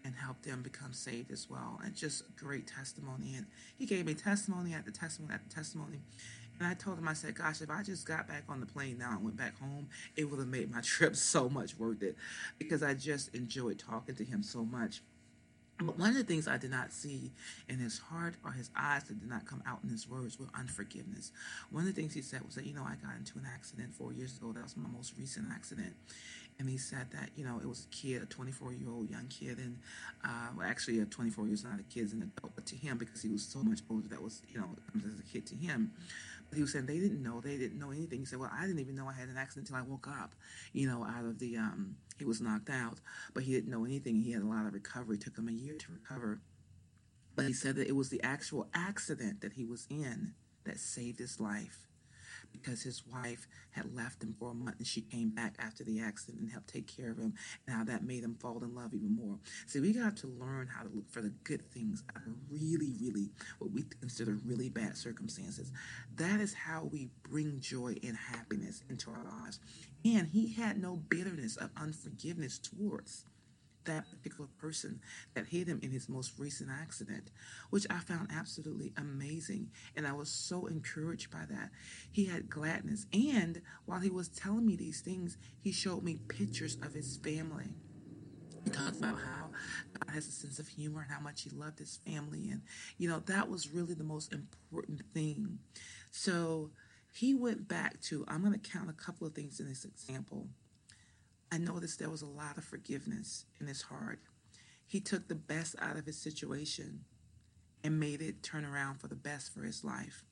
and 0.05 0.15
help 0.15 0.43
them 0.43 0.63
become 0.63 0.93
saved 0.93 1.31
as 1.31 1.49
well. 1.49 1.81
And 1.85 1.95
just 1.95 2.37
great 2.37 2.67
testimony. 2.67 3.35
And 3.37 3.47
he 3.79 3.87
gave 3.87 4.05
me 4.05 4.15
testimony 4.15 4.75
after 4.75 4.91
testimony 4.91 5.35
after 5.35 5.55
testimony. 5.55 6.01
And 6.59 6.69
I 6.69 6.75
told 6.75 6.99
him, 6.99 7.09
I 7.09 7.15
said, 7.15 7.35
gosh, 7.35 7.61
if 7.61 7.71
I 7.71 7.83
just 7.83 8.07
got 8.07 8.29
back 8.29 8.45
on 8.49 8.61
the 8.61 8.67
plane 8.67 8.99
now 8.99 9.13
and 9.13 9.25
went 9.25 9.37
back 9.37 9.59
home, 9.59 9.89
it 10.17 10.25
would 10.25 10.39
have 10.39 10.49
made 10.49 10.71
my 10.71 10.81
trip 10.83 11.17
so 11.17 11.49
much 11.49 11.77
worth 11.79 12.03
it 12.03 12.17
because 12.59 12.83
I 12.83 12.95
just 12.95 13.35
enjoyed 13.35 13.79
talking 13.79 14.15
to 14.17 14.25
him 14.25 14.43
so 14.43 14.65
much. 14.65 15.03
But 15.87 15.99
one 15.99 16.11
of 16.11 16.17
the 16.17 16.25
things 16.25 16.49
I 16.49 16.59
did 16.59 16.71
not 16.71 16.93
see 16.93 17.33
in 17.69 17.79
his 17.79 17.99
heart 17.99 18.35
or 18.45 18.53
his 18.53 18.71
eyes 18.77 19.05
that 19.05 19.21
did 19.21 19.29
not 19.29 19.47
come 19.47 19.63
out 19.67 19.81
in 19.83 19.91
his 19.91 20.09
words 20.09 20.39
were 20.39 20.47
unforgiveness. 20.55 21.33
One 21.71 21.87
of 21.87 21.95
the 21.95 22.01
things 22.01 22.15
he 22.15 22.23
said 22.23 22.45
was 22.45 22.55
that, 22.55 22.67
you 22.67 22.75
know, 22.75 22.85
I 22.85 22.95
got 23.05 23.17
into 23.17 23.39
an 23.39 23.47
accident 23.53 23.95
four 23.95 24.13
years 24.13 24.37
ago. 24.37 24.53
That 24.53 24.63
was 24.63 24.77
my 24.77 24.89
most 24.89 25.15
recent 25.19 25.47
accident 25.53 25.95
and 26.59 26.69
he 26.69 26.79
said 26.79 27.11
that 27.11 27.31
you 27.37 27.45
know 27.45 27.59
it 27.59 27.69
was 27.69 27.87
a 27.87 27.95
kid, 27.95 28.23
a 28.23 28.27
24 28.27 28.73
year 28.73 28.89
old 28.91 29.11
young 29.11 29.27
kid, 29.27 29.59
and 29.59 29.79
uh, 30.25 30.49
well, 30.57 30.67
actually 30.67 31.01
a 31.01 31.05
24 31.05 31.47
years 31.47 31.65
not 31.65 31.81
a 31.81 31.83
kid, 31.83 32.13
an 32.13 32.31
adult, 32.37 32.55
but 32.55 32.67
to 32.67 32.77
him 32.77 32.99
because 32.99 33.23
he 33.23 33.29
was 33.29 33.43
so 33.43 33.63
much 33.63 33.81
older, 33.91 34.09
that 34.09 34.23
was 34.23 34.43
you 34.49 34.61
know 34.61 34.69
as 34.97 35.19
a 35.19 35.23
kid 35.23 35.47
to 35.47 35.55
him. 35.55 35.93
But 36.49 36.57
he 36.57 36.63
was 36.63 36.73
saying 36.73 36.87
they 36.87 36.99
didn't 36.99 37.23
know, 37.23 37.41
they 37.41 37.57
didn't 37.57 37.79
know 37.79 37.91
anything. 37.91 38.21
He 38.21 38.27
said, 38.27 38.39
well, 38.39 38.51
I 38.53 38.67
didn't 38.67 38.81
even 38.81 38.95
know 38.95 39.09
I 39.09 39.15
had 39.15 39.31
an 39.31 39.39
accident 39.39 39.71
until 39.71 39.83
I 39.83 39.89
woke 39.89 40.07
up, 40.07 40.35
you 40.75 40.87
know, 40.87 41.03
out 41.03 41.25
of 41.25 41.39
the 41.39 41.57
um, 41.57 41.97
he 42.23 42.29
was 42.29 42.41
knocked 42.41 42.71
out, 42.71 43.01
but 43.35 43.43
he 43.43 43.53
didn't 43.53 43.71
know 43.71 43.85
anything. 43.85 44.15
He 44.15 44.31
had 44.31 44.43
a 44.43 44.47
lot 44.47 44.65
of 44.65 44.75
recovery. 44.75 45.17
It 45.17 45.23
took 45.23 45.37
him 45.37 45.49
a 45.49 45.53
year 45.53 45.75
to 45.77 45.93
recover. 45.93 46.41
But 47.35 47.47
he 47.47 47.53
said 47.53 47.75
that 47.77 47.89
it 47.89 47.97
was 47.97 48.11
the 48.11 48.23
actual 48.23 48.69
accident 48.73 49.41
that 49.41 49.55
he 49.55 49.65
was 49.65 49.89
in 49.91 50.35
that 50.65 50.79
saved 50.79 51.19
his 51.19 51.41
life 51.41 51.89
because 52.53 52.83
his 52.83 53.03
wife 53.07 53.47
had 53.71 53.95
left 53.95 54.23
him 54.23 54.35
for 54.39 54.51
a 54.51 54.55
month 54.55 54.77
and 54.79 54.87
she 54.87 55.01
came 55.01 55.31
back 55.31 55.55
after 55.59 55.85
the 55.85 56.01
accident 56.01 56.43
and 56.43 56.51
helped 56.51 56.69
take 56.69 56.87
care 56.87 57.11
of 57.11 57.19
him 57.19 57.35
and 57.67 57.77
how 57.77 57.85
that 57.85 58.05
made 58.05 58.23
him 58.23 58.35
fall 58.35 58.63
in 58.63 58.75
love 58.75 58.95
even 58.95 59.15
more. 59.17 59.39
See, 59.67 59.81
we 59.81 59.93
got 59.93 60.17
to 60.19 60.27
learn 60.27 60.69
how 60.69 60.83
to 60.83 60.91
look 60.95 61.11
for 61.11 61.23
the 61.23 61.33
good 61.45 61.63
things 61.73 62.03
out 62.15 62.23
of 62.27 62.35
really, 62.51 62.93
really 63.01 63.31
what 63.59 63.73
we 63.73 63.85
consider 64.01 64.39
really 64.45 64.69
bad 64.69 64.97
circumstances. 64.97 65.73
That 66.17 66.41
is 66.41 66.55
how 66.55 66.89
we 66.93 67.09
bring 67.23 67.61
joy 67.61 67.97
and 68.03 68.17
happiness 68.17 68.83
into 68.89 69.11
our 69.11 69.25
lives. 69.25 69.61
And 70.05 70.29
he 70.29 70.53
had 70.53 70.81
no 70.81 70.97
bitterness 70.97 71.57
of 71.57 71.71
unforgiveness 71.77 72.59
towards 72.59 73.25
that 73.85 74.11
particular 74.11 74.49
person 74.59 75.01
that 75.35 75.47
hit 75.47 75.67
him 75.67 75.81
in 75.83 75.91
his 75.91 76.09
most 76.09 76.39
recent 76.39 76.71
accident, 76.71 77.31
which 77.71 77.87
I 77.91 77.99
found 77.99 78.31
absolutely 78.33 78.93
amazing. 78.97 79.71
And 79.97 80.07
I 80.07 80.13
was 80.13 80.31
so 80.31 80.67
encouraged 80.67 81.31
by 81.31 81.45
that. 81.51 81.71
He 82.11 82.27
had 82.27 82.49
gladness. 82.51 83.07
And 83.13 83.63
while 83.87 84.01
he 84.01 84.11
was 84.11 84.29
telling 84.29 84.67
me 84.67 84.77
these 84.77 85.01
things, 85.01 85.39
he 85.61 85.73
showed 85.73 86.03
me 86.03 86.19
pictures 86.29 86.77
of 86.83 86.95
his 86.95 87.17
family. 87.17 87.69
He 88.65 88.71
talked 88.71 88.99
about 88.99 89.19
how 89.19 89.51
God 89.99 90.15
has 90.15 90.29
a 90.29 90.31
sense 90.31 90.59
of 90.59 90.69
humor 90.69 91.03
and 91.03 91.11
how 91.11 91.21
much 91.21 91.43
he 91.43 91.51
loved 91.51 91.81
his 91.81 91.99
family. 92.07 92.51
And, 92.51 92.63
you 92.97 93.09
know, 93.09 93.19
that 93.27 93.49
was 93.49 93.73
really 93.73 93.95
the 93.95 94.05
most 94.05 94.33
important 94.33 95.03
thing. 95.13 95.59
So 96.13 96.71
he 97.13 97.35
went 97.35 97.69
back 97.69 98.01
to, 98.03 98.25
I'm 98.29 98.43
going 98.43 98.59
to 98.59 98.71
count 98.71 98.89
a 98.89 98.93
couple 98.93 99.27
of 99.27 99.35
things 99.35 99.59
in 99.59 99.69
this 99.69 99.85
example. 99.85 100.49
I 101.53 101.59
noticed 101.59 101.99
there 101.99 102.09
was 102.09 102.23
a 102.23 102.27
lot 102.27 102.57
of 102.57 102.65
forgiveness 102.65 103.45
in 103.61 103.67
his 103.67 103.83
heart. 103.83 104.21
He 104.87 105.01
took 105.01 105.29
the 105.29 105.35
best 105.35 105.77
out 105.79 105.99
of 105.99 106.07
his 106.07 106.17
situation 106.17 107.05
and 107.85 108.01
made 108.01 108.23
it 108.23 108.43
turn 108.43 108.65
around 108.65 109.01
for 109.01 109.09
the 109.09 109.15
best 109.15 109.53
for 109.53 109.61
his 109.61 109.85
life. 109.85 110.25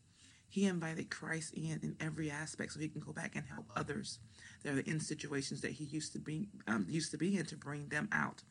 He 0.48 0.64
invited 0.64 1.10
Christ 1.10 1.52
in 1.52 1.78
in 1.82 1.96
every 2.00 2.30
aspect 2.30 2.72
so 2.72 2.80
he 2.80 2.88
can 2.88 3.02
go 3.02 3.12
back 3.12 3.36
and 3.36 3.44
help 3.46 3.66
others 3.76 4.18
that 4.62 4.74
are 4.74 4.80
in 4.80 4.98
situations 4.98 5.60
that 5.60 5.72
he 5.72 5.84
used 5.84 6.14
to 6.14 6.18
be 6.18 6.48
um, 6.66 6.86
used 6.88 7.10
to 7.10 7.18
be 7.18 7.36
in 7.36 7.44
to 7.46 7.56
bring 7.56 7.88
them 7.88 8.08
out 8.12 8.42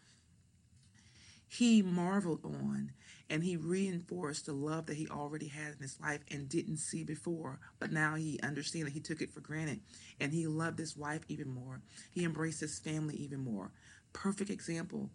he 1.50 1.82
marveled 1.82 2.46
on 2.46 2.92
and 3.30 3.44
he 3.44 3.58
reinforced 3.58 4.46
the 4.46 4.54
love 4.54 4.86
that 4.86 4.96
he 4.96 5.08
already 5.08 5.48
had 5.48 5.74
in 5.74 5.82
his 5.82 6.00
life 6.00 6.22
and 6.32 6.48
didn't 6.48 6.78
see 6.78 7.04
before 7.04 7.60
but 7.80 7.92
now 7.92 8.16
he 8.16 8.40
understood 8.44 8.86
that 8.86 8.94
he 8.94 9.00
took 9.00 9.22
it 9.22 9.34
for 9.34 9.42
granted 9.42 9.80
and 10.20 10.32
he 10.32 10.48
loved 10.48 10.80
his 10.80 10.96
wife 10.96 11.22
even 11.28 11.50
more. 11.50 11.82
He 12.12 12.24
embraced 12.24 12.60
his 12.60 12.80
family 12.80 13.16
even 13.16 13.40
more. 13.40 13.72
Perfect 14.14 14.50
example. 14.50 15.10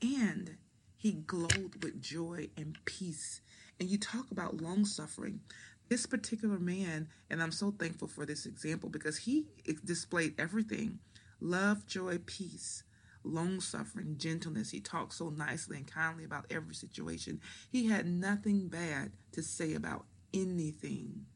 And 0.00 0.56
he 0.96 1.12
glowed 1.12 1.82
with 1.82 2.00
joy 2.00 2.48
and 2.56 2.78
peace. 2.84 3.40
And 3.80 3.88
you 3.88 3.98
talk 3.98 4.30
about 4.30 4.60
long 4.60 4.84
suffering. 4.84 5.40
This 5.88 6.06
particular 6.06 6.58
man 6.58 7.08
and 7.28 7.42
i'm 7.42 7.52
so 7.52 7.70
thankful 7.70 8.08
for 8.08 8.24
this 8.24 8.46
example 8.46 8.88
because 8.88 9.18
he 9.18 9.46
displayed 9.84 10.34
everything. 10.38 10.98
Love 11.40 11.86
joy 11.86 12.18
peace 12.24 12.84
long 13.24 13.60
suffering, 13.60 14.16
gentleness. 14.18 14.70
He 14.70 14.80
talked 14.80 15.14
so 15.14 15.30
nicely 15.30 15.76
and 15.76 15.86
kindly 15.86 16.24
about 16.24 16.46
every 16.50 16.74
situation. 16.74 17.40
He 17.70 17.86
had 17.86 18.06
nothing 18.06 18.68
bad 18.68 19.12
to 19.32 19.42
say 19.42 19.74
about 19.74 20.06
anything. 20.32 21.26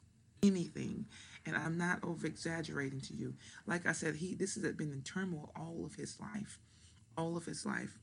Anything. 0.43 1.07
And 1.47 1.57
I'm 1.57 1.79
not 1.79 2.05
over 2.05 2.27
exaggerating 2.27 3.01
to 3.03 3.15
you. 3.15 3.35
Like 3.67 3.87
I 3.87 3.93
said, 3.93 4.17
he 4.17 4.35
this 4.35 4.55
has 4.55 4.73
been 4.75 4.93
in 4.93 5.03
turmoil 5.03 5.51
all 5.57 5.85
of 5.85 5.95
his 5.95 6.19
life. 6.21 6.59
All 7.17 7.37
of 7.37 7.45
his 7.45 7.67
life 7.67 7.99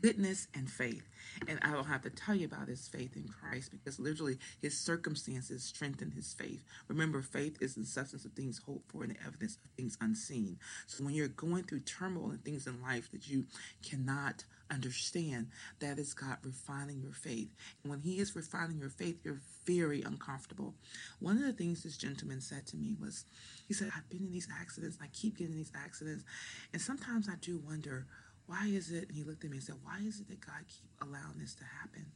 goodness 0.00 0.48
and 0.54 0.70
faith. 0.70 1.08
And 1.48 1.58
I 1.62 1.72
don't 1.72 1.86
have 1.86 2.02
to 2.02 2.10
tell 2.10 2.34
you 2.34 2.46
about 2.46 2.68
his 2.68 2.88
faith 2.88 3.16
in 3.16 3.28
Christ 3.28 3.70
because 3.70 3.98
literally 3.98 4.38
his 4.60 4.78
circumstances 4.78 5.62
strengthened 5.62 6.14
his 6.14 6.34
faith. 6.34 6.64
Remember, 6.88 7.22
faith 7.22 7.56
is 7.60 7.74
the 7.74 7.84
substance 7.84 8.24
of 8.24 8.32
things 8.32 8.60
hoped 8.64 8.90
for 8.90 9.02
and 9.02 9.14
the 9.14 9.26
evidence 9.26 9.58
of 9.64 9.70
things 9.76 9.98
unseen. 10.00 10.58
So 10.86 11.04
when 11.04 11.14
you're 11.14 11.28
going 11.28 11.64
through 11.64 11.80
turmoil 11.80 12.30
and 12.30 12.44
things 12.44 12.66
in 12.66 12.82
life 12.82 13.10
that 13.12 13.28
you 13.28 13.46
cannot 13.82 14.44
understand, 14.70 15.48
that 15.80 15.98
is 15.98 16.14
God 16.14 16.38
refining 16.42 17.00
your 17.00 17.12
faith. 17.12 17.50
And 17.82 17.90
when 17.90 18.00
he 18.00 18.18
is 18.18 18.34
refining 18.34 18.78
your 18.78 18.90
faith, 18.90 19.20
you're 19.24 19.40
very 19.64 20.02
uncomfortable. 20.02 20.74
One 21.20 21.36
of 21.36 21.44
the 21.44 21.52
things 21.52 21.82
this 21.82 21.96
gentleman 21.96 22.40
said 22.40 22.66
to 22.68 22.76
me 22.76 22.96
was, 23.00 23.24
he 23.68 23.74
said, 23.74 23.90
I've 23.96 24.08
been 24.08 24.26
in 24.26 24.32
these 24.32 24.48
accidents, 24.60 24.98
I 25.00 25.06
keep 25.12 25.38
getting 25.38 25.54
these 25.54 25.72
accidents, 25.76 26.24
and 26.72 26.82
sometimes 26.82 27.28
I 27.28 27.34
do 27.40 27.58
wonder, 27.58 28.06
why 28.46 28.66
is 28.66 28.90
it? 28.90 29.08
And 29.08 29.16
he 29.16 29.24
looked 29.24 29.44
at 29.44 29.50
me 29.50 29.56
and 29.56 29.64
said, 29.64 29.76
Why 29.82 29.98
is 30.06 30.20
it 30.20 30.28
that 30.28 30.40
God 30.40 30.64
keep 30.68 30.90
allowing 31.02 31.38
this 31.38 31.54
to 31.56 31.64
happen? 31.64 32.06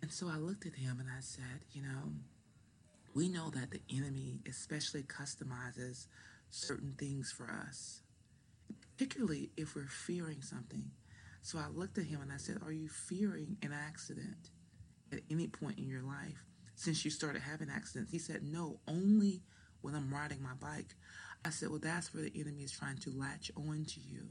And 0.00 0.12
so 0.12 0.28
I 0.28 0.36
looked 0.36 0.66
at 0.66 0.74
him 0.74 0.98
and 1.00 1.08
I 1.08 1.20
said, 1.20 1.64
You 1.72 1.82
know, 1.82 2.12
we 3.14 3.28
know 3.28 3.50
that 3.50 3.70
the 3.70 3.80
enemy 3.94 4.40
especially 4.48 5.02
customizes 5.02 6.06
certain 6.50 6.94
things 6.98 7.32
for 7.32 7.50
us, 7.66 8.02
particularly 8.96 9.50
if 9.56 9.74
we're 9.74 9.86
fearing 9.86 10.42
something. 10.42 10.90
So 11.40 11.58
I 11.58 11.68
looked 11.68 11.98
at 11.98 12.04
him 12.04 12.20
and 12.20 12.32
I 12.32 12.36
said, 12.36 12.58
Are 12.62 12.72
you 12.72 12.88
fearing 12.88 13.56
an 13.62 13.72
accident 13.72 14.50
at 15.12 15.20
any 15.30 15.48
point 15.48 15.78
in 15.78 15.88
your 15.88 16.02
life 16.02 16.44
since 16.74 17.04
you 17.04 17.10
started 17.10 17.40
having 17.42 17.70
accidents? 17.70 18.12
He 18.12 18.18
said, 18.18 18.42
No, 18.42 18.80
only 18.86 19.40
when 19.80 19.94
I'm 19.94 20.12
riding 20.12 20.42
my 20.42 20.54
bike. 20.60 20.94
I 21.44 21.50
said, 21.50 21.70
Well, 21.70 21.80
that's 21.82 22.12
where 22.12 22.22
the 22.22 22.32
enemy 22.38 22.64
is 22.64 22.72
trying 22.72 22.98
to 22.98 23.10
latch 23.10 23.50
on 23.56 23.86
to 23.86 24.00
you 24.00 24.28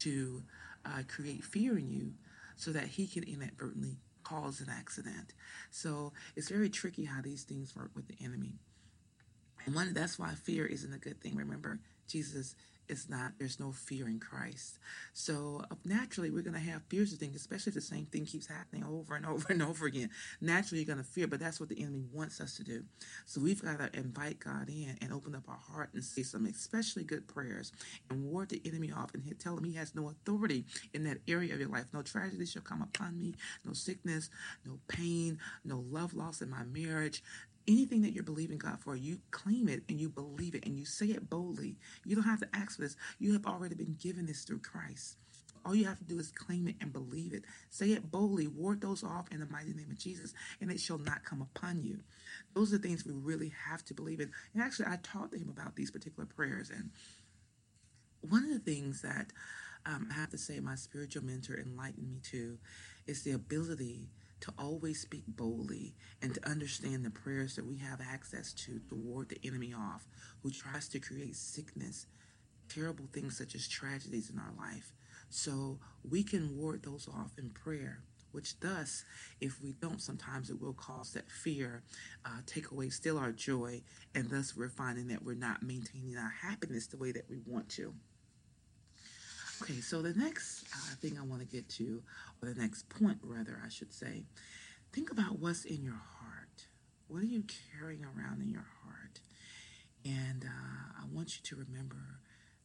to 0.00 0.42
uh, 0.84 1.02
create 1.08 1.44
fear 1.44 1.78
in 1.78 1.90
you 1.90 2.12
so 2.56 2.72
that 2.72 2.86
he 2.88 3.06
can 3.06 3.22
inadvertently 3.22 3.98
cause 4.24 4.60
an 4.60 4.68
accident. 4.70 5.32
So 5.70 6.12
it's 6.36 6.48
very 6.48 6.68
tricky 6.68 7.04
how 7.04 7.22
these 7.22 7.44
things 7.44 7.74
work 7.74 7.90
with 7.94 8.08
the 8.08 8.16
enemy. 8.22 8.58
And 9.64 9.74
one 9.74 9.92
that's 9.92 10.18
why 10.18 10.34
fear 10.34 10.66
isn't 10.66 10.92
a 10.92 10.98
good 10.98 11.20
thing. 11.20 11.36
Remember, 11.36 11.80
Jesus 12.08 12.54
is 12.88 13.08
not 13.08 13.32
there's 13.38 13.60
no 13.60 13.72
fear 13.72 14.08
in 14.08 14.18
Christ. 14.20 14.78
So 15.12 15.62
uh, 15.70 15.74
naturally 15.84 16.30
we're 16.30 16.42
gonna 16.42 16.58
have 16.58 16.82
fears 16.88 17.12
of 17.12 17.18
things, 17.18 17.36
especially 17.36 17.70
if 17.70 17.74
the 17.74 17.80
same 17.80 18.06
thing 18.06 18.24
keeps 18.24 18.46
happening 18.46 18.84
over 18.84 19.14
and 19.14 19.26
over 19.32 19.46
and 19.52 19.62
over 19.62 19.86
again. 19.86 20.10
Naturally 20.40 20.82
you're 20.82 20.94
gonna 20.94 21.04
fear, 21.04 21.26
but 21.26 21.40
that's 21.40 21.60
what 21.60 21.68
the 21.68 21.80
enemy 21.80 22.04
wants 22.12 22.40
us 22.40 22.56
to 22.56 22.64
do. 22.64 22.84
So 23.26 23.40
we've 23.40 23.62
got 23.62 23.78
to 23.78 23.98
invite 23.98 24.40
God 24.40 24.68
in 24.68 24.96
and 25.00 25.12
open 25.12 25.34
up 25.34 25.48
our 25.48 25.58
heart 25.72 25.90
and 25.94 26.02
say 26.02 26.22
some 26.22 26.46
especially 26.46 27.04
good 27.04 27.26
prayers 27.26 27.72
and 28.10 28.24
ward 28.24 28.48
the 28.48 28.62
enemy 28.64 28.92
off 28.92 29.14
and 29.14 29.24
tell 29.38 29.56
him 29.56 29.64
he 29.64 29.74
has 29.74 29.94
no 29.94 30.08
authority 30.08 30.64
in 30.94 31.04
that 31.04 31.18
area 31.28 31.52
of 31.54 31.60
your 31.60 31.68
life. 31.68 31.86
No 31.92 32.02
tragedy 32.02 32.46
shall 32.46 32.62
come 32.62 32.82
upon 32.82 33.18
me, 33.18 33.34
no 33.64 33.72
sickness, 33.72 34.30
no 34.64 34.78
pain, 34.88 35.38
no 35.64 35.84
love 35.90 36.14
loss 36.14 36.40
in 36.40 36.50
my 36.50 36.64
marriage, 36.64 37.22
anything 37.68 38.02
that 38.02 38.12
you're 38.12 38.24
believing 38.24 38.58
God 38.58 38.80
for, 38.80 38.96
you 38.96 39.18
claim 39.30 39.68
it 39.68 39.82
and 39.88 40.00
you 40.00 40.08
believe 40.08 40.54
it 40.54 40.64
and 40.66 40.78
you 40.78 40.86
say 40.86 41.06
it 41.06 41.28
boldly. 41.28 41.76
You 42.04 42.16
don't 42.16 42.24
have 42.24 42.40
to 42.40 42.48
ask 42.54 42.76
for 42.76 42.82
this. 42.82 42.96
You 43.18 43.34
have 43.34 43.46
already 43.46 43.74
been 43.74 43.96
given 44.00 44.26
this 44.26 44.42
through 44.42 44.60
Christ. 44.60 45.16
All 45.64 45.74
you 45.74 45.84
have 45.84 45.98
to 45.98 46.04
do 46.04 46.18
is 46.18 46.30
claim 46.30 46.66
it 46.66 46.76
and 46.80 46.92
believe 46.92 47.34
it. 47.34 47.44
Say 47.68 47.88
it 47.92 48.10
boldly, 48.10 48.46
ward 48.46 48.80
those 48.80 49.04
off 49.04 49.26
in 49.30 49.40
the 49.40 49.46
mighty 49.46 49.74
name 49.74 49.90
of 49.90 49.98
Jesus, 49.98 50.32
and 50.60 50.70
it 50.70 50.80
shall 50.80 50.98
not 50.98 51.24
come 51.24 51.42
upon 51.42 51.82
you. 51.82 51.98
Those 52.54 52.72
are 52.72 52.78
things 52.78 53.04
we 53.04 53.12
really 53.12 53.52
have 53.68 53.84
to 53.86 53.94
believe 53.94 54.20
in. 54.20 54.30
And 54.54 54.62
actually, 54.62 54.86
I 54.86 54.98
taught 55.02 55.34
him 55.34 55.48
about 55.50 55.76
these 55.76 55.90
particular 55.90 56.26
prayers. 56.26 56.70
And 56.70 56.90
one 58.22 58.44
of 58.44 58.50
the 58.50 58.58
things 58.60 59.02
that 59.02 59.32
um, 59.84 60.08
I 60.10 60.14
have 60.14 60.30
to 60.30 60.38
say 60.38 60.58
my 60.60 60.74
spiritual 60.74 61.24
mentor 61.24 61.58
enlightened 61.58 62.08
me 62.08 62.20
to 62.30 62.58
is 63.06 63.22
the 63.22 63.32
ability 63.32 64.08
to 64.40 64.52
always 64.58 65.00
speak 65.00 65.24
boldly 65.26 65.94
and 66.22 66.34
to 66.34 66.48
understand 66.48 67.04
the 67.04 67.10
prayers 67.10 67.56
that 67.56 67.66
we 67.66 67.78
have 67.78 68.00
access 68.00 68.52
to 68.52 68.80
to 68.88 68.94
ward 68.94 69.28
the 69.28 69.40
enemy 69.44 69.74
off 69.74 70.06
who 70.42 70.50
tries 70.50 70.88
to 70.88 71.00
create 71.00 71.36
sickness, 71.36 72.06
terrible 72.68 73.08
things 73.12 73.36
such 73.36 73.54
as 73.54 73.68
tragedies 73.68 74.30
in 74.30 74.38
our 74.38 74.52
life. 74.56 74.92
So 75.30 75.78
we 76.08 76.22
can 76.22 76.56
ward 76.56 76.82
those 76.82 77.08
off 77.08 77.32
in 77.38 77.50
prayer. 77.50 78.02
Which 78.30 78.60
thus, 78.60 79.04
if 79.40 79.60
we 79.62 79.72
don't, 79.72 80.02
sometimes 80.02 80.50
it 80.50 80.60
will 80.60 80.74
cause 80.74 81.12
that 81.14 81.30
fear, 81.30 81.82
uh, 82.26 82.40
take 82.44 82.70
away 82.70 82.90
still 82.90 83.16
our 83.16 83.32
joy, 83.32 83.80
and 84.14 84.28
thus 84.28 84.54
we're 84.54 84.68
finding 84.68 85.08
that 85.08 85.24
we're 85.24 85.34
not 85.34 85.62
maintaining 85.62 86.16
our 86.18 86.34
happiness 86.42 86.86
the 86.86 86.98
way 86.98 87.10
that 87.10 87.28
we 87.30 87.38
want 87.46 87.70
to. 87.70 87.94
Okay, 89.60 89.80
so 89.80 90.02
the 90.02 90.14
next 90.14 90.66
uh, 90.72 90.94
thing 91.00 91.18
I 91.18 91.24
want 91.24 91.40
to 91.40 91.46
get 91.46 91.68
to, 91.70 92.02
or 92.40 92.48
the 92.48 92.60
next 92.60 92.88
point, 92.88 93.18
rather, 93.22 93.60
I 93.64 93.68
should 93.68 93.92
say, 93.92 94.24
think 94.92 95.10
about 95.10 95.40
what's 95.40 95.64
in 95.64 95.82
your 95.82 96.00
heart. 96.20 96.66
What 97.08 97.22
are 97.22 97.26
you 97.26 97.44
carrying 97.78 98.04
around 98.04 98.40
in 98.40 98.50
your 98.50 98.66
heart? 98.84 99.20
And 100.04 100.44
uh, 100.44 101.02
I 101.02 101.06
want 101.12 101.36
you 101.36 101.42
to 101.42 101.56
remember 101.56 102.20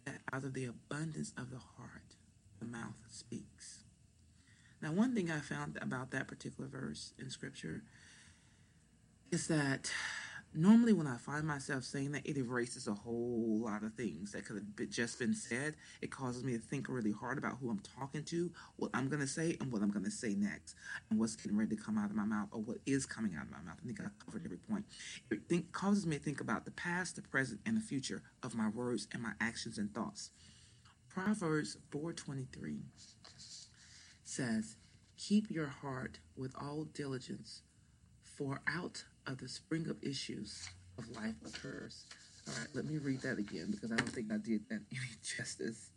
that 0.06 0.20
out 0.32 0.44
of 0.44 0.54
the 0.54 0.66
abundance 0.66 1.34
of 1.38 1.50
the 1.50 1.58
heart, 1.58 2.16
the 2.60 2.66
mouth 2.66 3.00
speaks. 3.10 3.84
Now, 4.82 4.92
one 4.92 5.16
thing 5.16 5.32
I 5.32 5.40
found 5.40 5.80
about 5.82 6.12
that 6.12 6.28
particular 6.28 6.70
verse 6.70 7.14
in 7.18 7.30
Scripture 7.30 7.84
is 9.32 9.48
that 9.48 9.92
normally 10.56 10.94
when 10.94 11.08
I 11.08 11.18
find 11.18 11.46
myself 11.46 11.84
saying 11.84 12.12
that, 12.14 12.26
it 12.26 12.38
erases 12.38 12.88
a 12.88 12.94
whole 12.94 13.62
lot 13.64 13.84
of 13.84 13.94
things 13.94 14.32
that 14.32 14.46
could 14.46 14.58
have 14.58 14.90
just 14.90 15.20
been 15.20 15.34
said. 15.34 15.76
It 16.02 16.12
causes 16.12 16.44
me 16.44 16.54
to 16.54 16.60
think 16.60 16.88
really 16.90 17.12
hard 17.12 17.38
about 17.38 17.58
who 17.62 17.70
I'm 17.70 17.82
talking 17.98 18.24
to, 18.26 18.52
what 18.78 18.92
I'm 18.94 19.10
going 19.10 19.22
to 19.22 19.28
say, 19.28 19.58
and 19.60 19.72
what 19.72 19.82
I'm 19.82 19.92
going 19.92 20.06
to 20.06 20.12
say 20.12 20.36
next, 20.36 20.76
and 21.10 21.20
what's 21.20 21.36
getting 21.36 21.58
ready 21.58 21.76
to 21.76 21.82
come 21.82 21.98
out 21.98 22.10
of 22.10 22.16
my 22.16 22.26
mouth, 22.26 22.50
or 22.52 22.62
what 22.62 22.78
is 22.86 23.06
coming 23.06 23.36
out 23.36 23.46
of 23.46 23.52
my 23.52 23.62
mouth. 23.62 23.78
I 23.82 23.86
think 23.86 24.02
I 24.02 24.06
covered 24.26 24.44
every 24.46 24.58
point. 24.58 24.86
It 25.32 25.42
think, 25.50 25.72
causes 25.72 26.06
me 26.06 26.18
to 26.18 26.24
think 26.24 26.42
about 26.42 26.66
the 26.66 26.72
past, 26.72 27.16
the 27.16 27.22
present, 27.22 27.62
and 27.66 27.78
the 27.78 27.82
future 27.82 28.22
of 28.42 28.56
my 28.56 28.70
words 28.70 29.08
and 29.14 29.22
my 29.22 29.34
actions 29.40 29.78
and 29.78 29.94
thoughts. 29.94 30.32
Proverbs 31.10 31.78
4:23 31.92 32.86
says, 34.24 34.78
"Keep 35.18 35.52
your 35.52 35.68
heart 35.68 36.20
with 36.36 36.56
all 36.56 36.86
diligence, 36.86 37.62
for 38.24 38.62
out 38.66 39.06
of 39.28 39.38
the 39.38 39.48
spring 39.48 39.88
of 39.90 39.98
issues 40.02 40.70
of 40.98 41.10
life 41.16 41.36
occurs. 41.46 42.06
All 42.48 42.54
right, 42.60 42.68
let 42.74 42.86
me 42.86 42.98
read 42.98 43.22
that 43.22 43.38
again 43.38 43.72
because 43.72 43.92
I 43.92 43.96
don't 43.96 44.10
think 44.10 44.32
I 44.32 44.38
did 44.38 44.68
that 44.70 44.82
any 44.92 45.16
justice. 45.22 45.90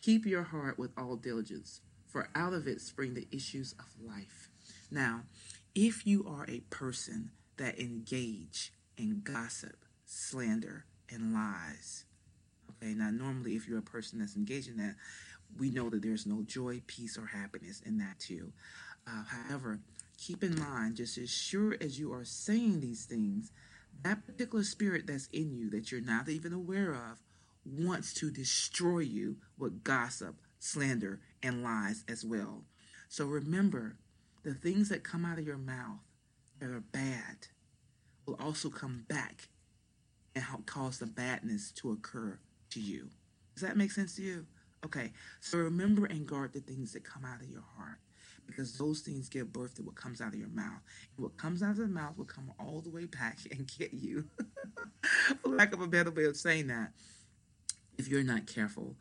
Keep 0.00 0.26
your 0.26 0.42
heart 0.42 0.78
with 0.78 0.90
all 0.96 1.16
diligence, 1.16 1.80
for 2.08 2.28
out 2.34 2.52
of 2.52 2.66
it 2.66 2.80
spring 2.80 3.14
the 3.14 3.26
issues 3.30 3.74
of 3.78 3.86
life. 4.06 4.48
Now, 4.90 5.22
if 5.74 6.06
you 6.06 6.26
are 6.28 6.44
a 6.48 6.60
person 6.70 7.30
that 7.56 7.78
engage 7.78 8.72
in 8.96 9.22
gossip, 9.24 9.76
slander, 10.04 10.84
and 11.10 11.32
lies, 11.32 12.04
okay, 12.70 12.94
now 12.94 13.10
normally 13.10 13.54
if 13.54 13.68
you're 13.68 13.78
a 13.78 13.82
person 13.82 14.18
that's 14.18 14.36
engaged 14.36 14.68
in 14.68 14.76
that, 14.78 14.96
we 15.58 15.70
know 15.70 15.90
that 15.90 16.02
there's 16.02 16.26
no 16.26 16.42
joy, 16.42 16.82
peace, 16.86 17.18
or 17.18 17.26
happiness 17.26 17.82
in 17.84 17.98
that 17.98 18.18
too. 18.18 18.52
Uh, 19.06 19.24
however, 19.24 19.80
keep 20.22 20.44
in 20.44 20.58
mind, 20.58 20.96
just 20.96 21.18
as 21.18 21.30
sure 21.30 21.76
as 21.80 21.98
you 21.98 22.12
are 22.12 22.24
saying 22.24 22.80
these 22.80 23.04
things, 23.04 23.50
that 24.02 24.24
particular 24.24 24.62
spirit 24.62 25.06
that's 25.06 25.28
in 25.32 25.52
you 25.52 25.68
that 25.70 25.90
you're 25.90 26.00
not 26.00 26.28
even 26.28 26.52
aware 26.52 26.92
of 26.92 27.20
wants 27.64 28.14
to 28.14 28.30
destroy 28.30 29.00
you 29.00 29.36
with 29.58 29.82
gossip, 29.82 30.36
slander, 30.60 31.20
and 31.42 31.62
lies 31.62 32.04
as 32.08 32.24
well. 32.24 32.62
So 33.08 33.26
remember, 33.26 33.96
the 34.44 34.54
things 34.54 34.88
that 34.90 35.02
come 35.04 35.24
out 35.24 35.38
of 35.38 35.46
your 35.46 35.58
mouth 35.58 36.00
that 36.60 36.70
are 36.70 36.80
bad 36.92 37.48
will 38.24 38.38
also 38.40 38.70
come 38.70 39.04
back 39.08 39.48
and 40.34 40.44
help 40.44 40.66
cause 40.66 40.98
the 40.98 41.06
badness 41.06 41.72
to 41.72 41.90
occur 41.90 42.38
to 42.70 42.80
you. 42.80 43.10
Does 43.54 43.62
that 43.62 43.76
make 43.76 43.90
sense 43.90 44.16
to 44.16 44.22
you? 44.22 44.46
Okay, 44.84 45.12
so 45.40 45.58
remember 45.58 46.06
and 46.06 46.26
guard 46.26 46.52
the 46.52 46.60
things 46.60 46.92
that 46.92 47.04
come 47.04 47.24
out 47.24 47.40
of 47.40 47.48
your 47.48 47.64
heart 47.76 47.98
because 48.46 48.76
those 48.76 49.00
things 49.00 49.28
give 49.28 49.52
birth 49.52 49.74
to 49.76 49.82
what 49.82 49.94
comes 49.94 50.20
out 50.20 50.34
of 50.34 50.38
your 50.38 50.48
mouth. 50.48 50.80
And 51.16 51.24
what 51.24 51.36
comes 51.36 51.62
out 51.62 51.70
of 51.70 51.76
the 51.78 51.86
mouth 51.88 52.16
will 52.16 52.24
come 52.24 52.52
all 52.58 52.80
the 52.80 52.90
way 52.90 53.06
back 53.06 53.38
and 53.50 53.70
get 53.78 53.92
you. 53.92 54.24
For 55.42 55.48
lack 55.48 55.72
of 55.72 55.80
a 55.80 55.86
better 55.86 56.10
way 56.10 56.24
of 56.24 56.36
saying 56.36 56.68
that, 56.68 56.92
if 57.98 58.08
you're 58.08 58.22
not 58.22 58.46
careful. 58.46 58.96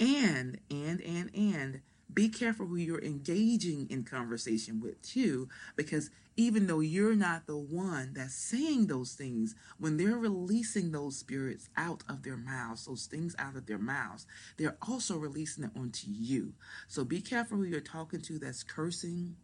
And, 0.00 0.58
and, 0.70 1.00
and, 1.00 1.30
and, 1.34 1.80
be 2.14 2.28
careful 2.28 2.66
who 2.66 2.76
you're 2.76 3.02
engaging 3.02 3.88
in 3.90 4.04
conversation 4.04 4.80
with 4.80 5.00
too, 5.02 5.48
because 5.76 6.10
even 6.36 6.66
though 6.66 6.80
you're 6.80 7.14
not 7.14 7.46
the 7.46 7.56
one 7.56 8.12
that's 8.14 8.34
saying 8.34 8.86
those 8.86 9.12
things, 9.12 9.54
when 9.78 9.96
they're 9.96 10.18
releasing 10.18 10.90
those 10.90 11.16
spirits 11.16 11.68
out 11.76 12.02
of 12.08 12.22
their 12.22 12.36
mouths, 12.36 12.86
those 12.86 13.06
things 13.06 13.36
out 13.38 13.56
of 13.56 13.66
their 13.66 13.78
mouths, 13.78 14.26
they're 14.56 14.76
also 14.86 15.16
releasing 15.16 15.64
it 15.64 15.70
onto 15.76 16.08
you. 16.10 16.54
So 16.88 17.04
be 17.04 17.20
careful 17.20 17.58
who 17.58 17.64
you're 17.64 17.80
talking 17.80 18.20
to 18.22 18.38
that's 18.38 18.62
cursing, 18.62 19.36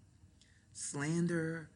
slander, 0.73 1.71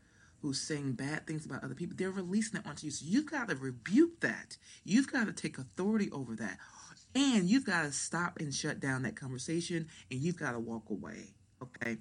who's 0.44 0.60
saying 0.60 0.92
bad 0.92 1.26
things 1.26 1.46
about 1.46 1.64
other 1.64 1.74
people. 1.74 1.96
They're 1.96 2.10
releasing 2.10 2.60
it 2.60 2.66
onto 2.66 2.84
you. 2.84 2.90
So 2.90 3.06
you've 3.08 3.30
got 3.30 3.48
to 3.48 3.56
rebuke 3.56 4.20
that. 4.20 4.58
You've 4.84 5.10
got 5.10 5.26
to 5.26 5.32
take 5.32 5.56
authority 5.56 6.10
over 6.10 6.36
that. 6.36 6.58
And 7.14 7.48
you've 7.48 7.64
got 7.64 7.84
to 7.84 7.92
stop 7.92 8.38
and 8.38 8.52
shut 8.52 8.78
down 8.78 9.04
that 9.04 9.16
conversation 9.16 9.88
and 10.10 10.20
you've 10.20 10.36
got 10.36 10.52
to 10.52 10.58
walk 10.58 10.90
away. 10.90 11.32
Okay. 11.62 11.96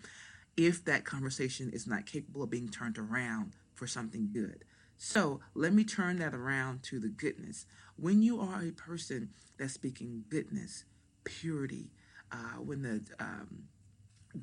If 0.57 0.83
that 0.83 1.05
conversation 1.05 1.69
is 1.71 1.87
not 1.87 2.05
capable 2.05 2.43
of 2.43 2.49
being 2.49 2.67
turned 2.67 2.97
around 2.97 3.53
for 3.75 3.87
something 3.87 4.27
good. 4.33 4.65
So 4.97 5.39
let 5.55 5.73
me 5.73 5.85
turn 5.85 6.17
that 6.17 6.33
around 6.33 6.83
to 6.83 6.99
the 6.99 7.07
goodness. 7.07 7.65
When 7.95 8.21
you 8.21 8.41
are 8.41 8.61
a 8.61 8.71
person 8.71 9.29
that's 9.57 9.73
speaking 9.73 10.25
goodness, 10.27 10.83
purity, 11.23 11.91
uh, 12.29 12.59
when 12.59 12.81
the 12.81 13.05
um, 13.21 13.69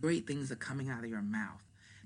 great 0.00 0.26
things 0.26 0.50
are 0.50 0.56
coming 0.56 0.88
out 0.88 1.04
of 1.04 1.10
your 1.10 1.20
mouth, 1.20 1.60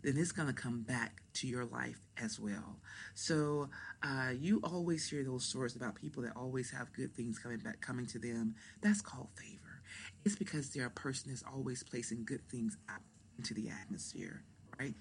then 0.04 0.18
it's 0.18 0.32
going 0.32 0.48
to 0.48 0.54
come 0.54 0.82
back 0.82 1.22
to 1.32 1.46
your 1.46 1.64
life 1.64 1.98
as 2.22 2.38
well. 2.38 2.76
So 3.14 3.70
uh, 4.02 4.32
you 4.38 4.60
always 4.62 5.08
hear 5.08 5.24
those 5.24 5.44
stories 5.44 5.76
about 5.76 5.94
people 5.94 6.22
that 6.24 6.32
always 6.36 6.70
have 6.70 6.92
good 6.92 7.14
things 7.14 7.38
coming 7.38 7.58
back, 7.58 7.80
coming 7.80 8.06
to 8.06 8.18
them. 8.18 8.54
That's 8.82 9.00
called 9.00 9.28
favor. 9.34 9.80
It's 10.24 10.36
because 10.36 10.70
they're 10.70 10.86
a 10.86 10.90
person 10.90 11.30
that's 11.30 11.42
always 11.50 11.82
placing 11.82 12.24
good 12.24 12.46
things 12.50 12.76
out 12.90 13.00
into 13.38 13.54
the 13.54 13.70
atmosphere, 13.70 14.42
right? 14.78 14.94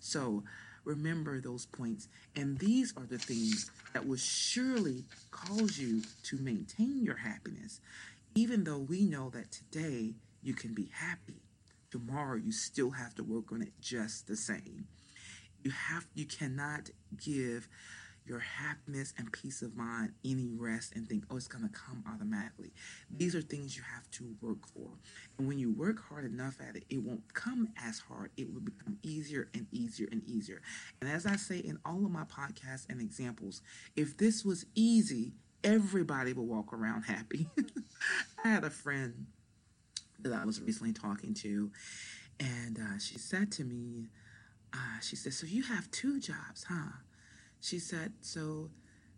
So 0.00 0.44
remember 0.84 1.40
those 1.40 1.66
points. 1.66 2.08
And 2.36 2.58
these 2.58 2.92
are 2.96 3.06
the 3.06 3.18
things 3.18 3.70
that 3.94 4.06
will 4.06 4.16
surely 4.16 5.04
cause 5.30 5.78
you 5.78 6.02
to 6.24 6.36
maintain 6.38 7.02
your 7.02 7.16
happiness, 7.16 7.80
even 8.34 8.64
though 8.64 8.78
we 8.78 9.04
know 9.04 9.30
that 9.30 9.50
today 9.52 10.12
you 10.42 10.54
can 10.54 10.74
be 10.74 10.90
happy 10.92 11.40
tomorrow 11.90 12.36
you 12.36 12.52
still 12.52 12.90
have 12.90 13.14
to 13.16 13.22
work 13.22 13.52
on 13.52 13.62
it 13.62 13.72
just 13.80 14.26
the 14.26 14.36
same. 14.36 14.86
You 15.62 15.70
have 15.70 16.06
you 16.14 16.24
cannot 16.24 16.90
give 17.16 17.68
your 18.26 18.38
happiness 18.38 19.12
and 19.18 19.32
peace 19.32 19.60
of 19.60 19.76
mind 19.76 20.12
any 20.24 20.50
rest 20.56 20.92
and 20.94 21.08
think, 21.08 21.24
oh, 21.30 21.36
it's 21.36 21.48
going 21.48 21.64
to 21.64 21.70
come 21.70 22.04
automatically. 22.12 22.72
These 23.10 23.34
are 23.34 23.42
things 23.42 23.76
you 23.76 23.82
have 23.94 24.08
to 24.12 24.36
work 24.40 24.68
for. 24.68 24.88
And 25.36 25.48
when 25.48 25.58
you 25.58 25.72
work 25.72 26.00
hard 26.08 26.24
enough 26.24 26.58
at 26.60 26.76
it, 26.76 26.84
it 26.88 27.02
won't 27.02 27.34
come 27.34 27.70
as 27.84 27.98
hard. 27.98 28.30
It 28.36 28.52
will 28.52 28.60
become 28.60 28.98
easier 29.02 29.48
and 29.52 29.66
easier 29.72 30.06
and 30.12 30.22
easier. 30.28 30.62
And 31.00 31.10
as 31.10 31.26
I 31.26 31.36
say 31.36 31.58
in 31.58 31.78
all 31.84 32.04
of 32.04 32.10
my 32.12 32.24
podcasts 32.24 32.86
and 32.88 33.00
examples, 33.00 33.62
if 33.96 34.16
this 34.16 34.44
was 34.44 34.64
easy, 34.74 35.32
everybody 35.64 36.32
would 36.32 36.46
walk 36.46 36.72
around 36.72 37.02
happy. 37.02 37.48
I 38.44 38.48
had 38.48 38.64
a 38.64 38.70
friend 38.70 39.26
that 40.24 40.32
I 40.32 40.44
was 40.44 40.60
recently 40.60 40.92
talking 40.92 41.34
to, 41.34 41.70
and 42.38 42.78
uh, 42.78 42.98
she 42.98 43.18
said 43.18 43.52
to 43.52 43.64
me, 43.64 44.08
uh, 44.72 45.00
she 45.00 45.16
said, 45.16 45.34
"So 45.34 45.46
you 45.46 45.62
have 45.64 45.90
two 45.90 46.20
jobs, 46.20 46.64
huh?" 46.68 46.92
She 47.60 47.78
said, 47.78 48.12
"So, 48.20 48.70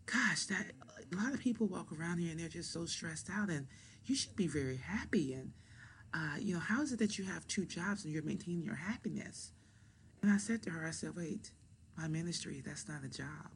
gosh, 0.06 0.46
that 0.46 0.72
a 1.12 1.16
lot 1.16 1.34
of 1.34 1.40
people 1.40 1.66
walk 1.66 1.92
around 1.92 2.18
here 2.18 2.30
and 2.30 2.40
they're 2.40 2.48
just 2.48 2.72
so 2.72 2.86
stressed 2.86 3.28
out, 3.30 3.50
and 3.50 3.66
you 4.06 4.14
should 4.14 4.36
be 4.36 4.46
very 4.46 4.76
happy. 4.76 5.34
And 5.34 5.52
uh, 6.14 6.36
you 6.38 6.54
know, 6.54 6.60
how 6.60 6.82
is 6.82 6.92
it 6.92 6.98
that 6.98 7.18
you 7.18 7.24
have 7.24 7.46
two 7.46 7.64
jobs 7.64 8.04
and 8.04 8.12
you're 8.12 8.22
maintaining 8.22 8.62
your 8.62 8.76
happiness?" 8.76 9.52
And 10.22 10.30
I 10.30 10.38
said 10.38 10.62
to 10.64 10.70
her, 10.70 10.86
I 10.86 10.92
said, 10.92 11.16
"Wait, 11.16 11.52
my 11.96 12.08
ministry, 12.08 12.62
that's 12.64 12.88
not 12.88 13.04
a 13.04 13.08
job. 13.08 13.50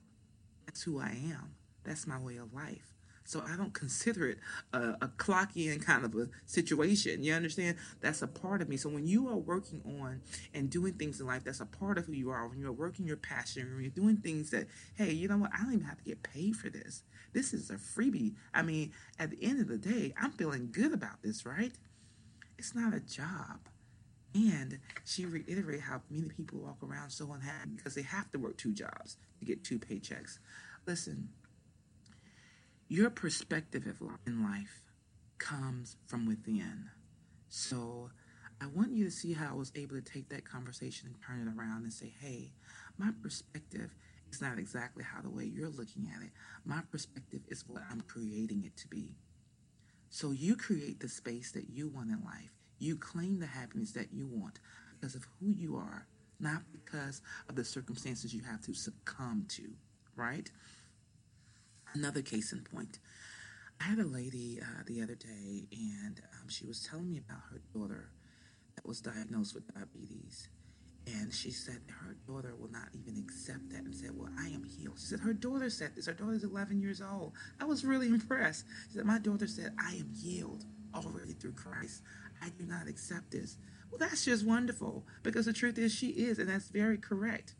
That's 0.66 0.82
who 0.82 1.00
I 1.00 1.10
am. 1.10 1.54
That's 1.84 2.06
my 2.06 2.18
way 2.18 2.36
of 2.36 2.52
life." 2.52 2.95
So 3.26 3.42
I 3.46 3.56
don't 3.56 3.74
consider 3.74 4.28
it 4.28 4.38
a, 4.72 4.94
a 5.02 5.10
clock 5.16 5.56
in 5.56 5.80
kind 5.80 6.04
of 6.04 6.14
a 6.14 6.28
situation. 6.46 7.22
You 7.22 7.34
understand? 7.34 7.76
That's 8.00 8.22
a 8.22 8.26
part 8.26 8.62
of 8.62 8.68
me. 8.68 8.76
So 8.76 8.88
when 8.88 9.06
you 9.06 9.28
are 9.28 9.36
working 9.36 9.82
on 10.00 10.22
and 10.54 10.70
doing 10.70 10.94
things 10.94 11.20
in 11.20 11.26
life, 11.26 11.44
that's 11.44 11.60
a 11.60 11.66
part 11.66 11.98
of 11.98 12.06
who 12.06 12.12
you 12.12 12.30
are. 12.30 12.46
When 12.46 12.60
you're 12.60 12.72
working 12.72 13.06
your 13.06 13.16
passion, 13.16 13.72
when 13.74 13.82
you're 13.82 13.90
doing 13.90 14.16
things 14.16 14.50
that, 14.50 14.66
hey, 14.96 15.12
you 15.12 15.28
know 15.28 15.38
what? 15.38 15.50
I 15.52 15.62
don't 15.62 15.74
even 15.74 15.86
have 15.86 15.98
to 15.98 16.04
get 16.04 16.22
paid 16.22 16.56
for 16.56 16.70
this. 16.70 17.02
This 17.32 17.52
is 17.52 17.70
a 17.70 17.74
freebie. 17.74 18.34
I 18.54 18.62
mean, 18.62 18.92
at 19.18 19.30
the 19.30 19.42
end 19.42 19.60
of 19.60 19.68
the 19.68 19.76
day, 19.76 20.14
I'm 20.20 20.30
feeling 20.30 20.70
good 20.72 20.92
about 20.92 21.22
this, 21.22 21.44
right? 21.44 21.72
It's 22.58 22.74
not 22.74 22.94
a 22.94 23.00
job. 23.00 23.68
And 24.34 24.78
she 25.04 25.24
reiterated 25.24 25.80
how 25.80 26.02
many 26.10 26.28
people 26.28 26.60
walk 26.60 26.78
around 26.82 27.10
so 27.10 27.32
unhappy 27.32 27.70
because 27.76 27.94
they 27.94 28.02
have 28.02 28.30
to 28.32 28.38
work 28.38 28.58
two 28.58 28.72
jobs 28.72 29.16
to 29.38 29.46
get 29.46 29.64
two 29.64 29.78
paychecks. 29.78 30.38
Listen, 30.86 31.30
your 32.88 33.10
perspective 33.10 33.84
in 34.26 34.42
life 34.42 34.82
comes 35.38 35.96
from 36.06 36.26
within. 36.26 36.90
So 37.48 38.10
I 38.60 38.66
want 38.66 38.92
you 38.92 39.04
to 39.04 39.10
see 39.10 39.32
how 39.32 39.50
I 39.50 39.56
was 39.56 39.72
able 39.74 39.96
to 39.96 40.02
take 40.02 40.28
that 40.28 40.48
conversation 40.48 41.08
and 41.08 41.16
turn 41.20 41.46
it 41.46 41.58
around 41.58 41.82
and 41.82 41.92
say, 41.92 42.12
hey, 42.20 42.52
my 42.96 43.10
perspective 43.22 43.94
is 44.30 44.40
not 44.40 44.58
exactly 44.58 45.04
how 45.04 45.20
the 45.20 45.30
way 45.30 45.44
you're 45.44 45.68
looking 45.68 46.08
at 46.14 46.22
it. 46.22 46.30
My 46.64 46.80
perspective 46.90 47.40
is 47.48 47.64
what 47.66 47.82
I'm 47.90 48.02
creating 48.02 48.64
it 48.64 48.76
to 48.78 48.88
be. 48.88 49.16
So 50.08 50.30
you 50.30 50.56
create 50.56 51.00
the 51.00 51.08
space 51.08 51.52
that 51.52 51.68
you 51.68 51.88
want 51.88 52.10
in 52.10 52.22
life. 52.24 52.52
You 52.78 52.96
claim 52.96 53.40
the 53.40 53.46
happiness 53.46 53.92
that 53.92 54.12
you 54.12 54.26
want 54.26 54.60
because 54.98 55.14
of 55.14 55.26
who 55.40 55.50
you 55.50 55.76
are, 55.76 56.06
not 56.38 56.62
because 56.72 57.20
of 57.48 57.56
the 57.56 57.64
circumstances 57.64 58.32
you 58.34 58.42
have 58.42 58.60
to 58.62 58.74
succumb 58.74 59.46
to, 59.50 59.70
right? 60.14 60.50
Another 61.94 62.22
case 62.22 62.52
in 62.52 62.60
point. 62.60 62.98
I 63.80 63.84
had 63.84 63.98
a 63.98 64.06
lady 64.06 64.58
uh, 64.60 64.82
the 64.86 65.02
other 65.02 65.14
day, 65.14 65.66
and 65.72 66.20
um, 66.40 66.48
she 66.48 66.66
was 66.66 66.82
telling 66.82 67.10
me 67.10 67.18
about 67.18 67.42
her 67.50 67.60
daughter 67.74 68.10
that 68.74 68.86
was 68.86 69.00
diagnosed 69.00 69.54
with 69.54 69.72
diabetes. 69.74 70.48
And 71.06 71.32
she 71.32 71.52
said 71.52 71.80
her 71.88 72.16
daughter 72.26 72.54
will 72.58 72.70
not 72.70 72.88
even 72.92 73.16
accept 73.22 73.70
that 73.70 73.84
and 73.84 73.94
said, 73.94 74.10
Well, 74.14 74.30
I 74.38 74.48
am 74.48 74.64
healed. 74.64 74.98
She 74.98 75.06
said, 75.06 75.20
Her 75.20 75.32
daughter 75.32 75.70
said 75.70 75.94
this. 75.94 76.06
Her 76.06 76.12
daughter's 76.12 76.42
11 76.42 76.80
years 76.80 77.00
old. 77.00 77.32
I 77.60 77.64
was 77.64 77.84
really 77.84 78.08
impressed. 78.18 78.64
She 78.88 78.96
said, 78.98 79.06
My 79.06 79.18
daughter 79.18 79.46
said, 79.46 79.72
I 79.78 79.92
am 79.92 80.10
healed 80.12 80.64
already 80.94 81.32
through 81.34 81.52
Christ. 81.52 82.02
I 82.42 82.48
do 82.48 82.64
not 82.64 82.88
accept 82.88 83.30
this. 83.30 83.56
Well, 83.90 83.98
that's 83.98 84.24
just 84.24 84.44
wonderful 84.44 85.06
because 85.22 85.46
the 85.46 85.52
truth 85.52 85.78
is 85.78 85.94
she 85.94 86.08
is, 86.08 86.38
and 86.38 86.48
that's 86.48 86.68
very 86.68 86.98
correct 86.98 87.54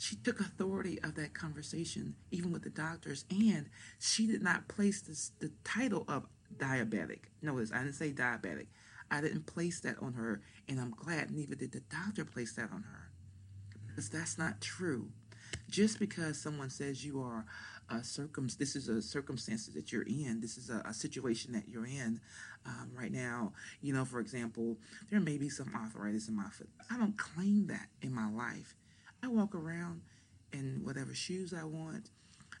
she 0.00 0.16
took 0.16 0.40
authority 0.40 0.98
of 1.02 1.14
that 1.16 1.34
conversation, 1.34 2.14
even 2.30 2.52
with 2.52 2.62
the 2.62 2.70
doctors, 2.70 3.26
and 3.30 3.68
she 3.98 4.26
did 4.26 4.42
not 4.42 4.66
place 4.66 5.02
this, 5.02 5.32
the 5.40 5.52
title 5.62 6.06
of 6.08 6.24
diabetic. 6.56 7.24
Notice, 7.42 7.70
I 7.70 7.80
didn't 7.80 7.96
say 7.96 8.10
diabetic. 8.10 8.68
I 9.10 9.20
didn't 9.20 9.44
place 9.44 9.80
that 9.80 9.96
on 10.00 10.14
her, 10.14 10.40
and 10.66 10.80
I'm 10.80 10.92
glad 10.92 11.30
neither 11.30 11.54
did 11.54 11.72
the 11.72 11.80
doctor 11.80 12.24
place 12.24 12.54
that 12.54 12.70
on 12.72 12.82
her. 12.84 13.10
Because 13.88 14.08
that's 14.08 14.38
not 14.38 14.62
true. 14.62 15.10
Just 15.68 15.98
because 15.98 16.40
someone 16.40 16.70
says 16.70 17.04
you 17.04 17.20
are 17.20 17.44
a 17.90 18.02
circum, 18.02 18.48
this 18.58 18.76
is 18.76 18.88
a 18.88 19.02
circumstance 19.02 19.66
that 19.66 19.92
you're 19.92 20.04
in, 20.04 20.40
this 20.40 20.56
is 20.56 20.70
a, 20.70 20.82
a 20.86 20.94
situation 20.94 21.52
that 21.52 21.68
you're 21.68 21.84
in 21.84 22.22
um, 22.64 22.90
right 22.94 23.12
now. 23.12 23.52
You 23.82 23.92
know, 23.92 24.06
for 24.06 24.20
example, 24.20 24.78
there 25.10 25.20
may 25.20 25.36
be 25.36 25.50
some 25.50 25.70
arthritis 25.74 26.26
in 26.26 26.36
my 26.36 26.48
foot. 26.48 26.70
I 26.90 26.96
don't 26.96 27.18
claim 27.18 27.66
that 27.66 27.88
in 28.00 28.14
my 28.14 28.30
life. 28.30 28.76
I 29.22 29.28
walk 29.28 29.54
around 29.54 30.02
in 30.52 30.80
whatever 30.82 31.14
shoes 31.14 31.54
I 31.54 31.64
want, 31.64 32.10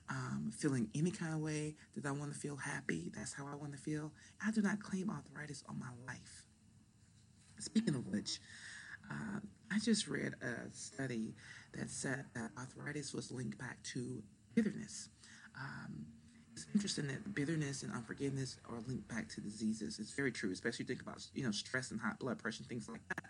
um, 0.08 0.52
feeling 0.56 0.88
any 0.94 1.10
kind 1.10 1.34
of 1.34 1.40
way 1.40 1.74
that 1.94 2.06
I 2.06 2.12
want 2.12 2.32
to 2.32 2.38
feel 2.38 2.56
happy. 2.56 3.10
That's 3.14 3.32
how 3.32 3.46
I 3.46 3.54
want 3.54 3.72
to 3.72 3.78
feel. 3.78 4.12
I 4.44 4.50
do 4.50 4.62
not 4.62 4.82
claim 4.82 5.10
arthritis 5.10 5.64
on 5.68 5.78
my 5.78 5.90
life. 6.06 6.46
Speaking 7.58 7.94
of 7.94 8.06
which, 8.06 8.40
uh, 9.10 9.40
I 9.72 9.78
just 9.78 10.08
read 10.08 10.34
a 10.42 10.72
study 10.72 11.34
that 11.76 11.90
said 11.90 12.24
that 12.34 12.50
arthritis 12.58 13.12
was 13.14 13.30
linked 13.30 13.58
back 13.58 13.82
to 13.94 14.22
bitterness. 14.54 15.08
Um, 15.58 16.06
it's 16.52 16.66
interesting 16.74 17.06
that 17.08 17.34
bitterness 17.34 17.82
and 17.82 17.92
unforgiveness 17.92 18.56
are 18.68 18.78
linked 18.86 19.08
back 19.08 19.28
to 19.30 19.40
diseases. 19.40 19.98
It's 19.98 20.12
very 20.12 20.32
true, 20.32 20.50
especially 20.50 20.84
think 20.84 21.02
about 21.02 21.24
you 21.34 21.44
know 21.44 21.50
stress 21.50 21.90
and 21.90 22.00
high 22.00 22.12
blood 22.18 22.38
pressure 22.38 22.60
and 22.60 22.68
things 22.68 22.88
like 22.88 23.06
that. 23.08 23.24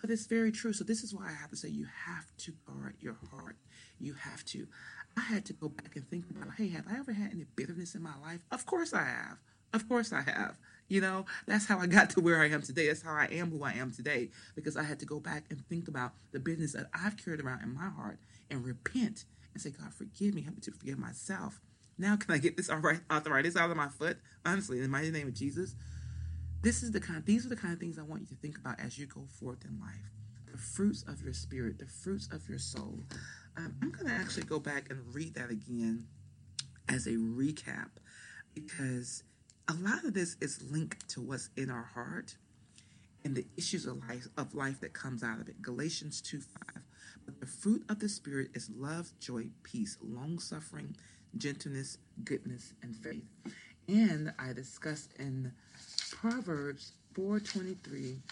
But 0.00 0.10
it's 0.10 0.26
very 0.26 0.52
true. 0.52 0.72
So 0.72 0.84
this 0.84 1.02
is 1.02 1.14
why 1.14 1.26
I 1.28 1.32
have 1.32 1.50
to 1.50 1.56
say 1.56 1.68
you 1.68 1.86
have 2.06 2.26
to 2.38 2.52
guard 2.66 2.96
your 3.00 3.16
heart. 3.30 3.56
You 3.98 4.14
have 4.14 4.44
to. 4.46 4.66
I 5.16 5.20
had 5.20 5.44
to 5.46 5.52
go 5.52 5.68
back 5.68 5.96
and 5.96 6.08
think 6.08 6.24
about, 6.30 6.54
hey, 6.56 6.68
have 6.68 6.84
I 6.90 6.98
ever 6.98 7.12
had 7.12 7.30
any 7.32 7.44
bitterness 7.56 7.94
in 7.94 8.02
my 8.02 8.16
life? 8.22 8.40
Of 8.50 8.66
course 8.66 8.92
I 8.92 9.04
have. 9.04 9.38
Of 9.72 9.88
course 9.88 10.12
I 10.12 10.22
have. 10.22 10.58
You 10.88 11.00
know, 11.00 11.24
that's 11.46 11.66
how 11.66 11.78
I 11.78 11.86
got 11.86 12.10
to 12.10 12.20
where 12.20 12.42
I 12.42 12.48
am 12.48 12.62
today. 12.62 12.88
That's 12.88 13.02
how 13.02 13.14
I 13.14 13.28
am 13.32 13.50
who 13.50 13.62
I 13.64 13.72
am 13.72 13.92
today 13.92 14.30
because 14.54 14.76
I 14.76 14.82
had 14.82 15.00
to 15.00 15.06
go 15.06 15.20
back 15.20 15.44
and 15.50 15.64
think 15.68 15.88
about 15.88 16.12
the 16.32 16.40
bitterness 16.40 16.72
that 16.72 16.88
I've 16.92 17.16
carried 17.16 17.40
around 17.40 17.62
in 17.62 17.72
my 17.74 17.88
heart 17.88 18.18
and 18.50 18.64
repent 18.64 19.24
and 19.52 19.62
say, 19.62 19.70
God, 19.70 19.94
forgive 19.94 20.34
me. 20.34 20.42
Help 20.42 20.56
me 20.56 20.62
to 20.62 20.72
forgive 20.72 20.98
myself 20.98 21.60
now 21.98 22.16
can 22.16 22.34
I 22.34 22.38
get 22.38 22.56
this 22.56 22.70
arthritis 22.70 23.56
out 23.56 23.70
of 23.70 23.76
my 23.76 23.88
foot? 23.88 24.18
Honestly, 24.44 24.78
in 24.78 24.82
the 24.82 24.88
mighty 24.88 25.10
name 25.10 25.28
of 25.28 25.34
Jesus. 25.34 25.74
This 26.62 26.82
is 26.82 26.92
the 26.92 27.00
kind 27.00 27.22
these 27.26 27.44
are 27.44 27.50
the 27.50 27.56
kind 27.56 27.74
of 27.74 27.78
things 27.80 27.98
I 27.98 28.02
want 28.02 28.22
you 28.22 28.26
to 28.28 28.36
think 28.36 28.56
about 28.56 28.80
as 28.80 28.98
you 28.98 29.06
go 29.06 29.26
forth 29.38 29.64
in 29.64 29.78
life. 29.80 30.10
The 30.50 30.56
fruits 30.56 31.04
of 31.06 31.22
your 31.22 31.34
spirit, 31.34 31.78
the 31.78 31.86
fruits 31.86 32.28
of 32.32 32.48
your 32.48 32.58
soul. 32.58 33.00
Um, 33.56 33.74
I'm 33.82 33.90
going 33.90 34.06
to 34.06 34.12
actually 34.12 34.44
go 34.44 34.58
back 34.58 34.90
and 34.90 35.14
read 35.14 35.34
that 35.34 35.50
again 35.50 36.06
as 36.88 37.06
a 37.06 37.12
recap 37.12 37.90
because 38.54 39.24
a 39.68 39.74
lot 39.74 40.04
of 40.04 40.14
this 40.14 40.36
is 40.40 40.62
linked 40.70 41.08
to 41.10 41.20
what's 41.20 41.50
in 41.56 41.70
our 41.70 41.90
heart 41.94 42.36
and 43.24 43.34
the 43.34 43.46
issues 43.56 43.86
of 43.86 43.98
life 44.08 44.28
of 44.36 44.54
life 44.54 44.80
that 44.80 44.92
comes 44.92 45.22
out 45.22 45.40
of 45.40 45.48
it. 45.48 45.60
Galatians 45.62 46.20
2 46.20 46.40
5. 46.40 46.82
But 47.24 47.40
the 47.40 47.46
fruit 47.46 47.84
of 47.88 48.00
the 48.00 48.08
Spirit 48.08 48.50
is 48.54 48.70
love, 48.74 49.12
joy, 49.18 49.48
peace, 49.62 49.96
long 50.02 50.38
suffering, 50.38 50.96
gentleness, 51.38 51.98
goodness, 52.24 52.72
and 52.82 52.96
faith. 52.96 53.24
And 53.88 54.32
I 54.38 54.52
discussed 54.52 55.12
in 55.18 55.52
Proverbs 56.10 56.92
4:23, 57.14 58.22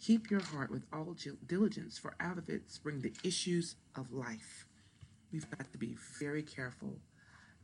keep 0.00 0.30
your 0.30 0.40
heart 0.40 0.70
with 0.70 0.86
all 0.92 1.16
diligence, 1.46 1.98
for 1.98 2.14
out 2.20 2.38
of 2.38 2.48
it 2.48 2.70
spring 2.70 3.00
the 3.00 3.12
issues 3.22 3.76
of 3.94 4.12
life. 4.12 4.66
We've 5.32 5.50
got 5.50 5.70
to 5.72 5.78
be 5.78 5.96
very 6.18 6.42
careful 6.42 7.00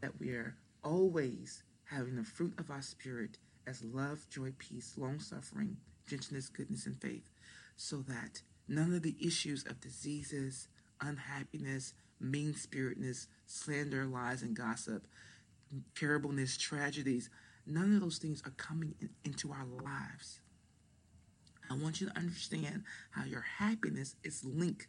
that 0.00 0.18
we 0.18 0.30
are 0.30 0.56
always 0.82 1.62
having 1.84 2.16
the 2.16 2.24
fruit 2.24 2.54
of 2.58 2.70
our 2.70 2.82
spirit 2.82 3.38
as 3.66 3.82
love, 3.82 4.28
joy, 4.28 4.52
peace, 4.58 4.94
long 4.96 5.20
suffering, 5.20 5.76
gentleness, 6.06 6.48
goodness, 6.48 6.86
and 6.86 7.00
faith, 7.00 7.28
so 7.76 8.02
that 8.02 8.42
none 8.68 8.92
of 8.92 9.02
the 9.02 9.16
issues 9.20 9.64
of 9.66 9.80
diseases, 9.80 10.68
unhappiness, 11.00 11.94
mean 12.20 12.54
spiritedness, 12.54 13.28
slander, 13.46 14.04
lies, 14.04 14.42
and 14.42 14.56
gossip, 14.56 15.06
terribleness, 15.94 16.56
tragedies, 16.56 17.30
none 17.66 17.94
of 17.94 18.00
those 18.00 18.18
things 18.18 18.42
are 18.44 18.54
coming 18.56 18.94
in, 19.00 19.10
into 19.24 19.50
our 19.50 19.66
lives. 19.82 20.40
I 21.70 21.74
want 21.74 22.00
you 22.00 22.08
to 22.08 22.16
understand 22.16 22.84
how 23.10 23.24
your 23.24 23.44
happiness 23.58 24.14
is 24.22 24.44
linked 24.44 24.86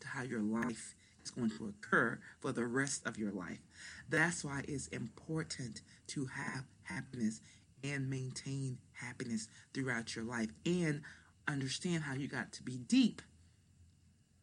to 0.00 0.08
how 0.08 0.22
your 0.22 0.42
life 0.42 0.94
is 1.24 1.30
going 1.30 1.50
to 1.50 1.68
occur 1.68 2.18
for 2.40 2.52
the 2.52 2.66
rest 2.66 3.06
of 3.06 3.16
your 3.16 3.32
life. 3.32 3.60
That's 4.08 4.44
why 4.44 4.62
it's 4.68 4.88
important 4.88 5.82
to 6.08 6.26
have 6.26 6.64
happiness 6.82 7.40
and 7.82 8.10
maintain 8.10 8.78
happiness 8.92 9.48
throughout 9.72 10.14
your 10.14 10.24
life 10.24 10.50
and 10.66 11.02
understand 11.48 12.04
how 12.04 12.14
you 12.14 12.28
got 12.28 12.52
to 12.52 12.62
be 12.62 12.76
deep 12.76 13.22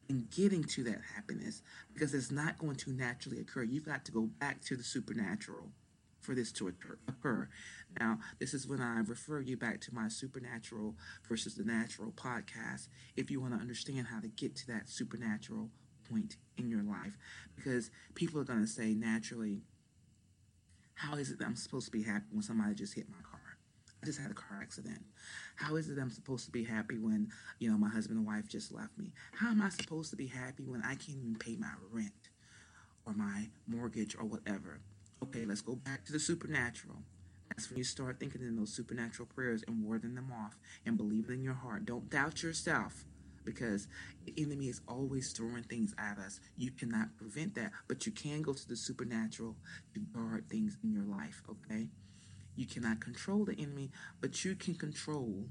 in 0.10 0.28
getting 0.36 0.63
to 0.63 0.84
that 0.86 1.02
happiness 1.15 1.62
because 1.93 2.13
it's 2.13 2.32
not 2.32 2.58
going 2.58 2.76
to 2.78 2.91
naturally 2.91 3.39
occur. 3.39 3.63
You've 3.63 3.86
got 3.86 4.06
to 4.06 4.12
go 4.12 4.30
back 4.39 4.62
to 4.65 4.76
the 4.76 4.84
supernatural 4.84 5.70
for 6.22 6.36
this 6.36 6.52
to 6.54 6.74
occur. 7.08 7.48
Now, 8.00 8.20
this 8.39 8.54
is 8.54 8.67
when 8.67 8.82
I 8.82 9.00
refer 9.00 9.39
you 9.39 9.58
back 9.58 9.80
to 9.82 9.93
my 9.93 10.10
supernatural 10.10 10.96
versus 11.28 11.56
the 11.56 11.63
natural 11.63 12.12
podcast 12.12 12.88
if 13.15 13.32
you 13.32 13.39
want 13.41 13.54
to 13.54 13.60
understand 13.60 14.08
how 14.08 14.20
to 14.20 14.28
get 14.28 14.56
to 14.58 14.67
that 14.67 14.89
supernatural 14.89 15.70
point 16.10 16.38
in 16.58 16.70
your 16.70 16.84
life 16.84 17.17
because 17.56 17.91
people 18.15 18.39
are 18.39 18.46
going 18.46 18.62
to 18.62 18.67
say 18.67 18.93
naturally 18.93 19.62
How 20.96 21.15
is 21.15 21.30
it 21.30 21.39
that 21.39 21.46
I'm 21.46 21.56
supposed 21.56 21.86
to 21.86 21.91
be 21.91 22.04
happy 22.04 22.26
when 22.32 22.41
somebody 22.41 22.74
just 22.74 22.96
hit 22.96 23.08
my 23.10 23.17
just 24.08 24.20
had 24.22 24.32
a 24.32 24.34
car 24.34 24.60
accident. 24.62 25.04
How 25.58 25.76
is 25.76 25.89
it 25.89 26.00
I'm 26.00 26.10
supposed 26.10 26.46
to 26.46 26.52
be 26.52 26.63
happy 26.63 26.98
when, 26.98 27.28
you 27.60 27.70
know, 27.70 27.78
my 27.78 27.89
husband 27.89 28.17
and 28.17 28.26
wife 28.26 28.48
just 28.48 28.74
left 28.74 28.98
me? 28.98 29.12
How 29.34 29.50
am 29.50 29.62
I 29.62 29.67
supposed 29.67 30.12
to 30.12 30.15
be 30.15 30.28
happy 30.28 30.63
when 30.63 30.82
I 30.82 30.96
can't 30.96 31.17
even 31.20 31.36
pay 31.38 31.58
my 31.58 31.72
rent 31.91 32.30
or 33.06 33.13
my 33.13 33.50
mortgage 33.67 34.15
or 34.15 34.24
whatever? 34.24 34.80
Okay, 35.22 35.43
let's 35.43 35.62
go 35.62 35.76
back 35.76 36.06
to 36.06 36.13
the 36.13 36.20
supernatural. 36.20 37.00
That's 37.50 37.70
when 37.70 37.80
you 37.80 37.84
start 37.84 38.17
thinking 38.17 38.41
in 38.41 38.56
those 38.56 38.74
supernatural 38.74 39.28
prayers 39.28 39.63
and 39.67 39.84
warding 39.84 40.15
them 40.15 40.32
off 40.32 40.58
and 40.86 40.96
believing 40.96 41.39
in 41.39 41.43
your 41.43 41.54
heart. 41.54 41.86
Don't 41.86 42.10
doubt 42.10 42.43
yourself 42.43 43.04
because 43.43 43.89
the 44.26 44.34
enemy 44.38 44.70
is 44.70 44.80
always 44.88 45.34
throwing 45.34 45.63
things 45.63 45.93
at 45.98 46.17
us. 46.17 46.39
You 46.56 46.72
cannot 46.72 47.17
prevent 47.17 47.56
that, 47.56 47.72
but 47.89 48.06
you 48.06 48.13
can 48.13 48.41
go 48.41 48.54
to 48.54 48.67
the 48.70 48.78
supernatural 48.78 49.58
to 49.96 50.00
guard 50.00 50.50
things 50.50 50.78
in 50.82 50.93
your 50.93 51.04
life, 51.04 51.43
okay? 51.50 51.89
You 52.58 52.65
cannot 52.65 53.00
control 53.00 53.46
the 53.46 53.56
enemy, 53.58 53.91
but 54.20 54.43
you 54.43 54.56
can 54.56 54.74
control 54.74 55.46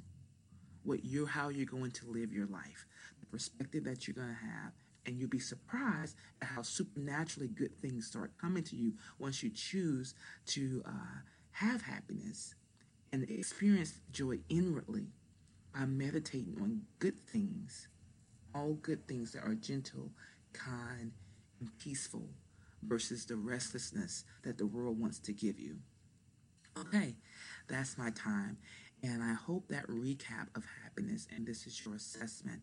what 0.83 1.05
you 1.05 1.25
how 1.25 1.49
you're 1.49 1.65
going 1.65 1.93
to 1.93 2.11
live 2.11 2.33
your 2.33 2.49
life, 2.49 2.85
the 3.21 3.27
perspective 3.27 3.85
that 3.85 4.07
you're 4.07 4.15
going 4.15 4.29
to 4.29 4.47
have, 4.47 4.73
and 5.07 5.17
you'll 5.17 5.31
be 5.31 5.39
surprised 5.39 6.17
at 6.43 6.49
how 6.49 6.63
supernaturally 6.63 7.47
good 7.47 7.77
things 7.79 8.09
start 8.09 8.33
coming 8.41 8.65
to 8.65 8.77
you 8.77 8.93
once 9.21 9.41
you 9.41 9.51
choose 9.51 10.15
to 10.47 10.83
uh, 10.85 11.21
have 11.53 11.81
happiness 11.81 12.57
and 13.13 13.23
experience 13.31 14.01
joy 14.11 14.41
inwardly 14.49 15.07
by 15.73 15.87
meditating 15.87 16.59
on 16.61 16.83
good 16.99 17.21
things, 17.21 17.87
all 18.53 18.75
good 18.83 19.07
things 19.07 19.31
that 19.31 19.45
are 19.45 19.55
gentle, 19.55 20.11
kind, 20.53 21.13
and 21.61 21.71
peaceful 21.79 22.29
versus 22.83 23.27
the 23.27 23.37
restlessness 23.37 24.25
that 24.43 24.59
the 24.59 24.67
world 24.67 24.99
wants 24.99 25.21
to 25.21 25.33
give 25.33 25.61
you. 25.61 25.77
Okay, 26.79 27.15
that's 27.69 27.97
my 27.97 28.11
time. 28.11 28.59
And 29.03 29.23
I 29.23 29.35
hope 29.35 29.69
that 29.69 29.87
recap 29.89 30.49
of 30.55 30.65
happiness 30.83 31.27
and 31.35 31.47
this 31.47 31.67
is 31.67 31.85
your 31.85 31.95
assessment 31.95 32.61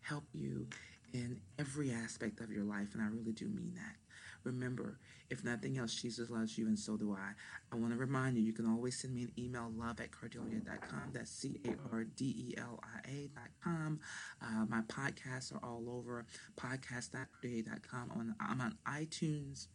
help 0.00 0.24
you 0.32 0.66
in 1.12 1.40
every 1.58 1.90
aspect 1.92 2.40
of 2.40 2.50
your 2.50 2.64
life. 2.64 2.88
And 2.92 3.02
I 3.02 3.06
really 3.06 3.32
do 3.32 3.46
mean 3.46 3.72
that. 3.76 3.96
Remember, 4.42 4.98
if 5.30 5.42
nothing 5.42 5.78
else, 5.78 5.94
Jesus 5.94 6.28
loves 6.28 6.58
you, 6.58 6.66
and 6.66 6.78
so 6.78 6.98
do 6.98 7.12
I. 7.12 7.32
I 7.72 7.76
want 7.76 7.92
to 7.94 7.98
remind 7.98 8.36
you, 8.36 8.42
you 8.42 8.52
can 8.52 8.66
always 8.66 9.00
send 9.00 9.14
me 9.14 9.22
an 9.22 9.32
email, 9.38 9.72
love 9.74 10.00
at 10.00 10.10
cardelia.com. 10.10 11.12
That's 11.12 11.30
C 11.30 11.60
A 11.64 11.70
R 11.90 12.04
D 12.04 12.50
E 12.50 12.54
L 12.58 12.78
I 12.82 13.08
A.com. 13.08 14.00
Uh, 14.42 14.66
my 14.68 14.82
podcasts 14.82 15.54
are 15.54 15.64
all 15.64 15.84
over 15.88 16.26
podcast.cardelia.com. 16.56 18.10
On, 18.14 18.34
I'm 18.38 18.60
on 18.60 18.76
iTunes, 18.86 19.68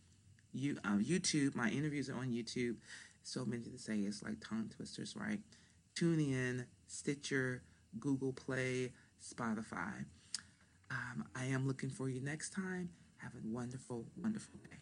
you, 0.53 0.77
uh, 0.85 0.97
YouTube. 0.97 1.55
My 1.55 1.69
interviews 1.69 2.09
are 2.09 2.17
on 2.17 2.29
YouTube. 2.29 2.75
So 3.23 3.45
many 3.45 3.63
to 3.69 3.77
say, 3.77 3.97
it's 3.99 4.23
like 4.23 4.39
tongue 4.41 4.71
twisters, 4.75 5.15
right? 5.15 5.39
TuneIn, 5.95 6.65
Stitcher, 6.87 7.63
Google 7.99 8.33
Play, 8.33 8.91
Spotify. 9.21 10.05
Um, 10.91 11.25
I 11.35 11.45
am 11.45 11.67
looking 11.67 11.89
for 11.89 12.09
you 12.09 12.21
next 12.21 12.51
time. 12.51 12.89
Have 13.17 13.33
a 13.33 13.47
wonderful, 13.47 14.05
wonderful 14.17 14.59
day. 14.63 14.77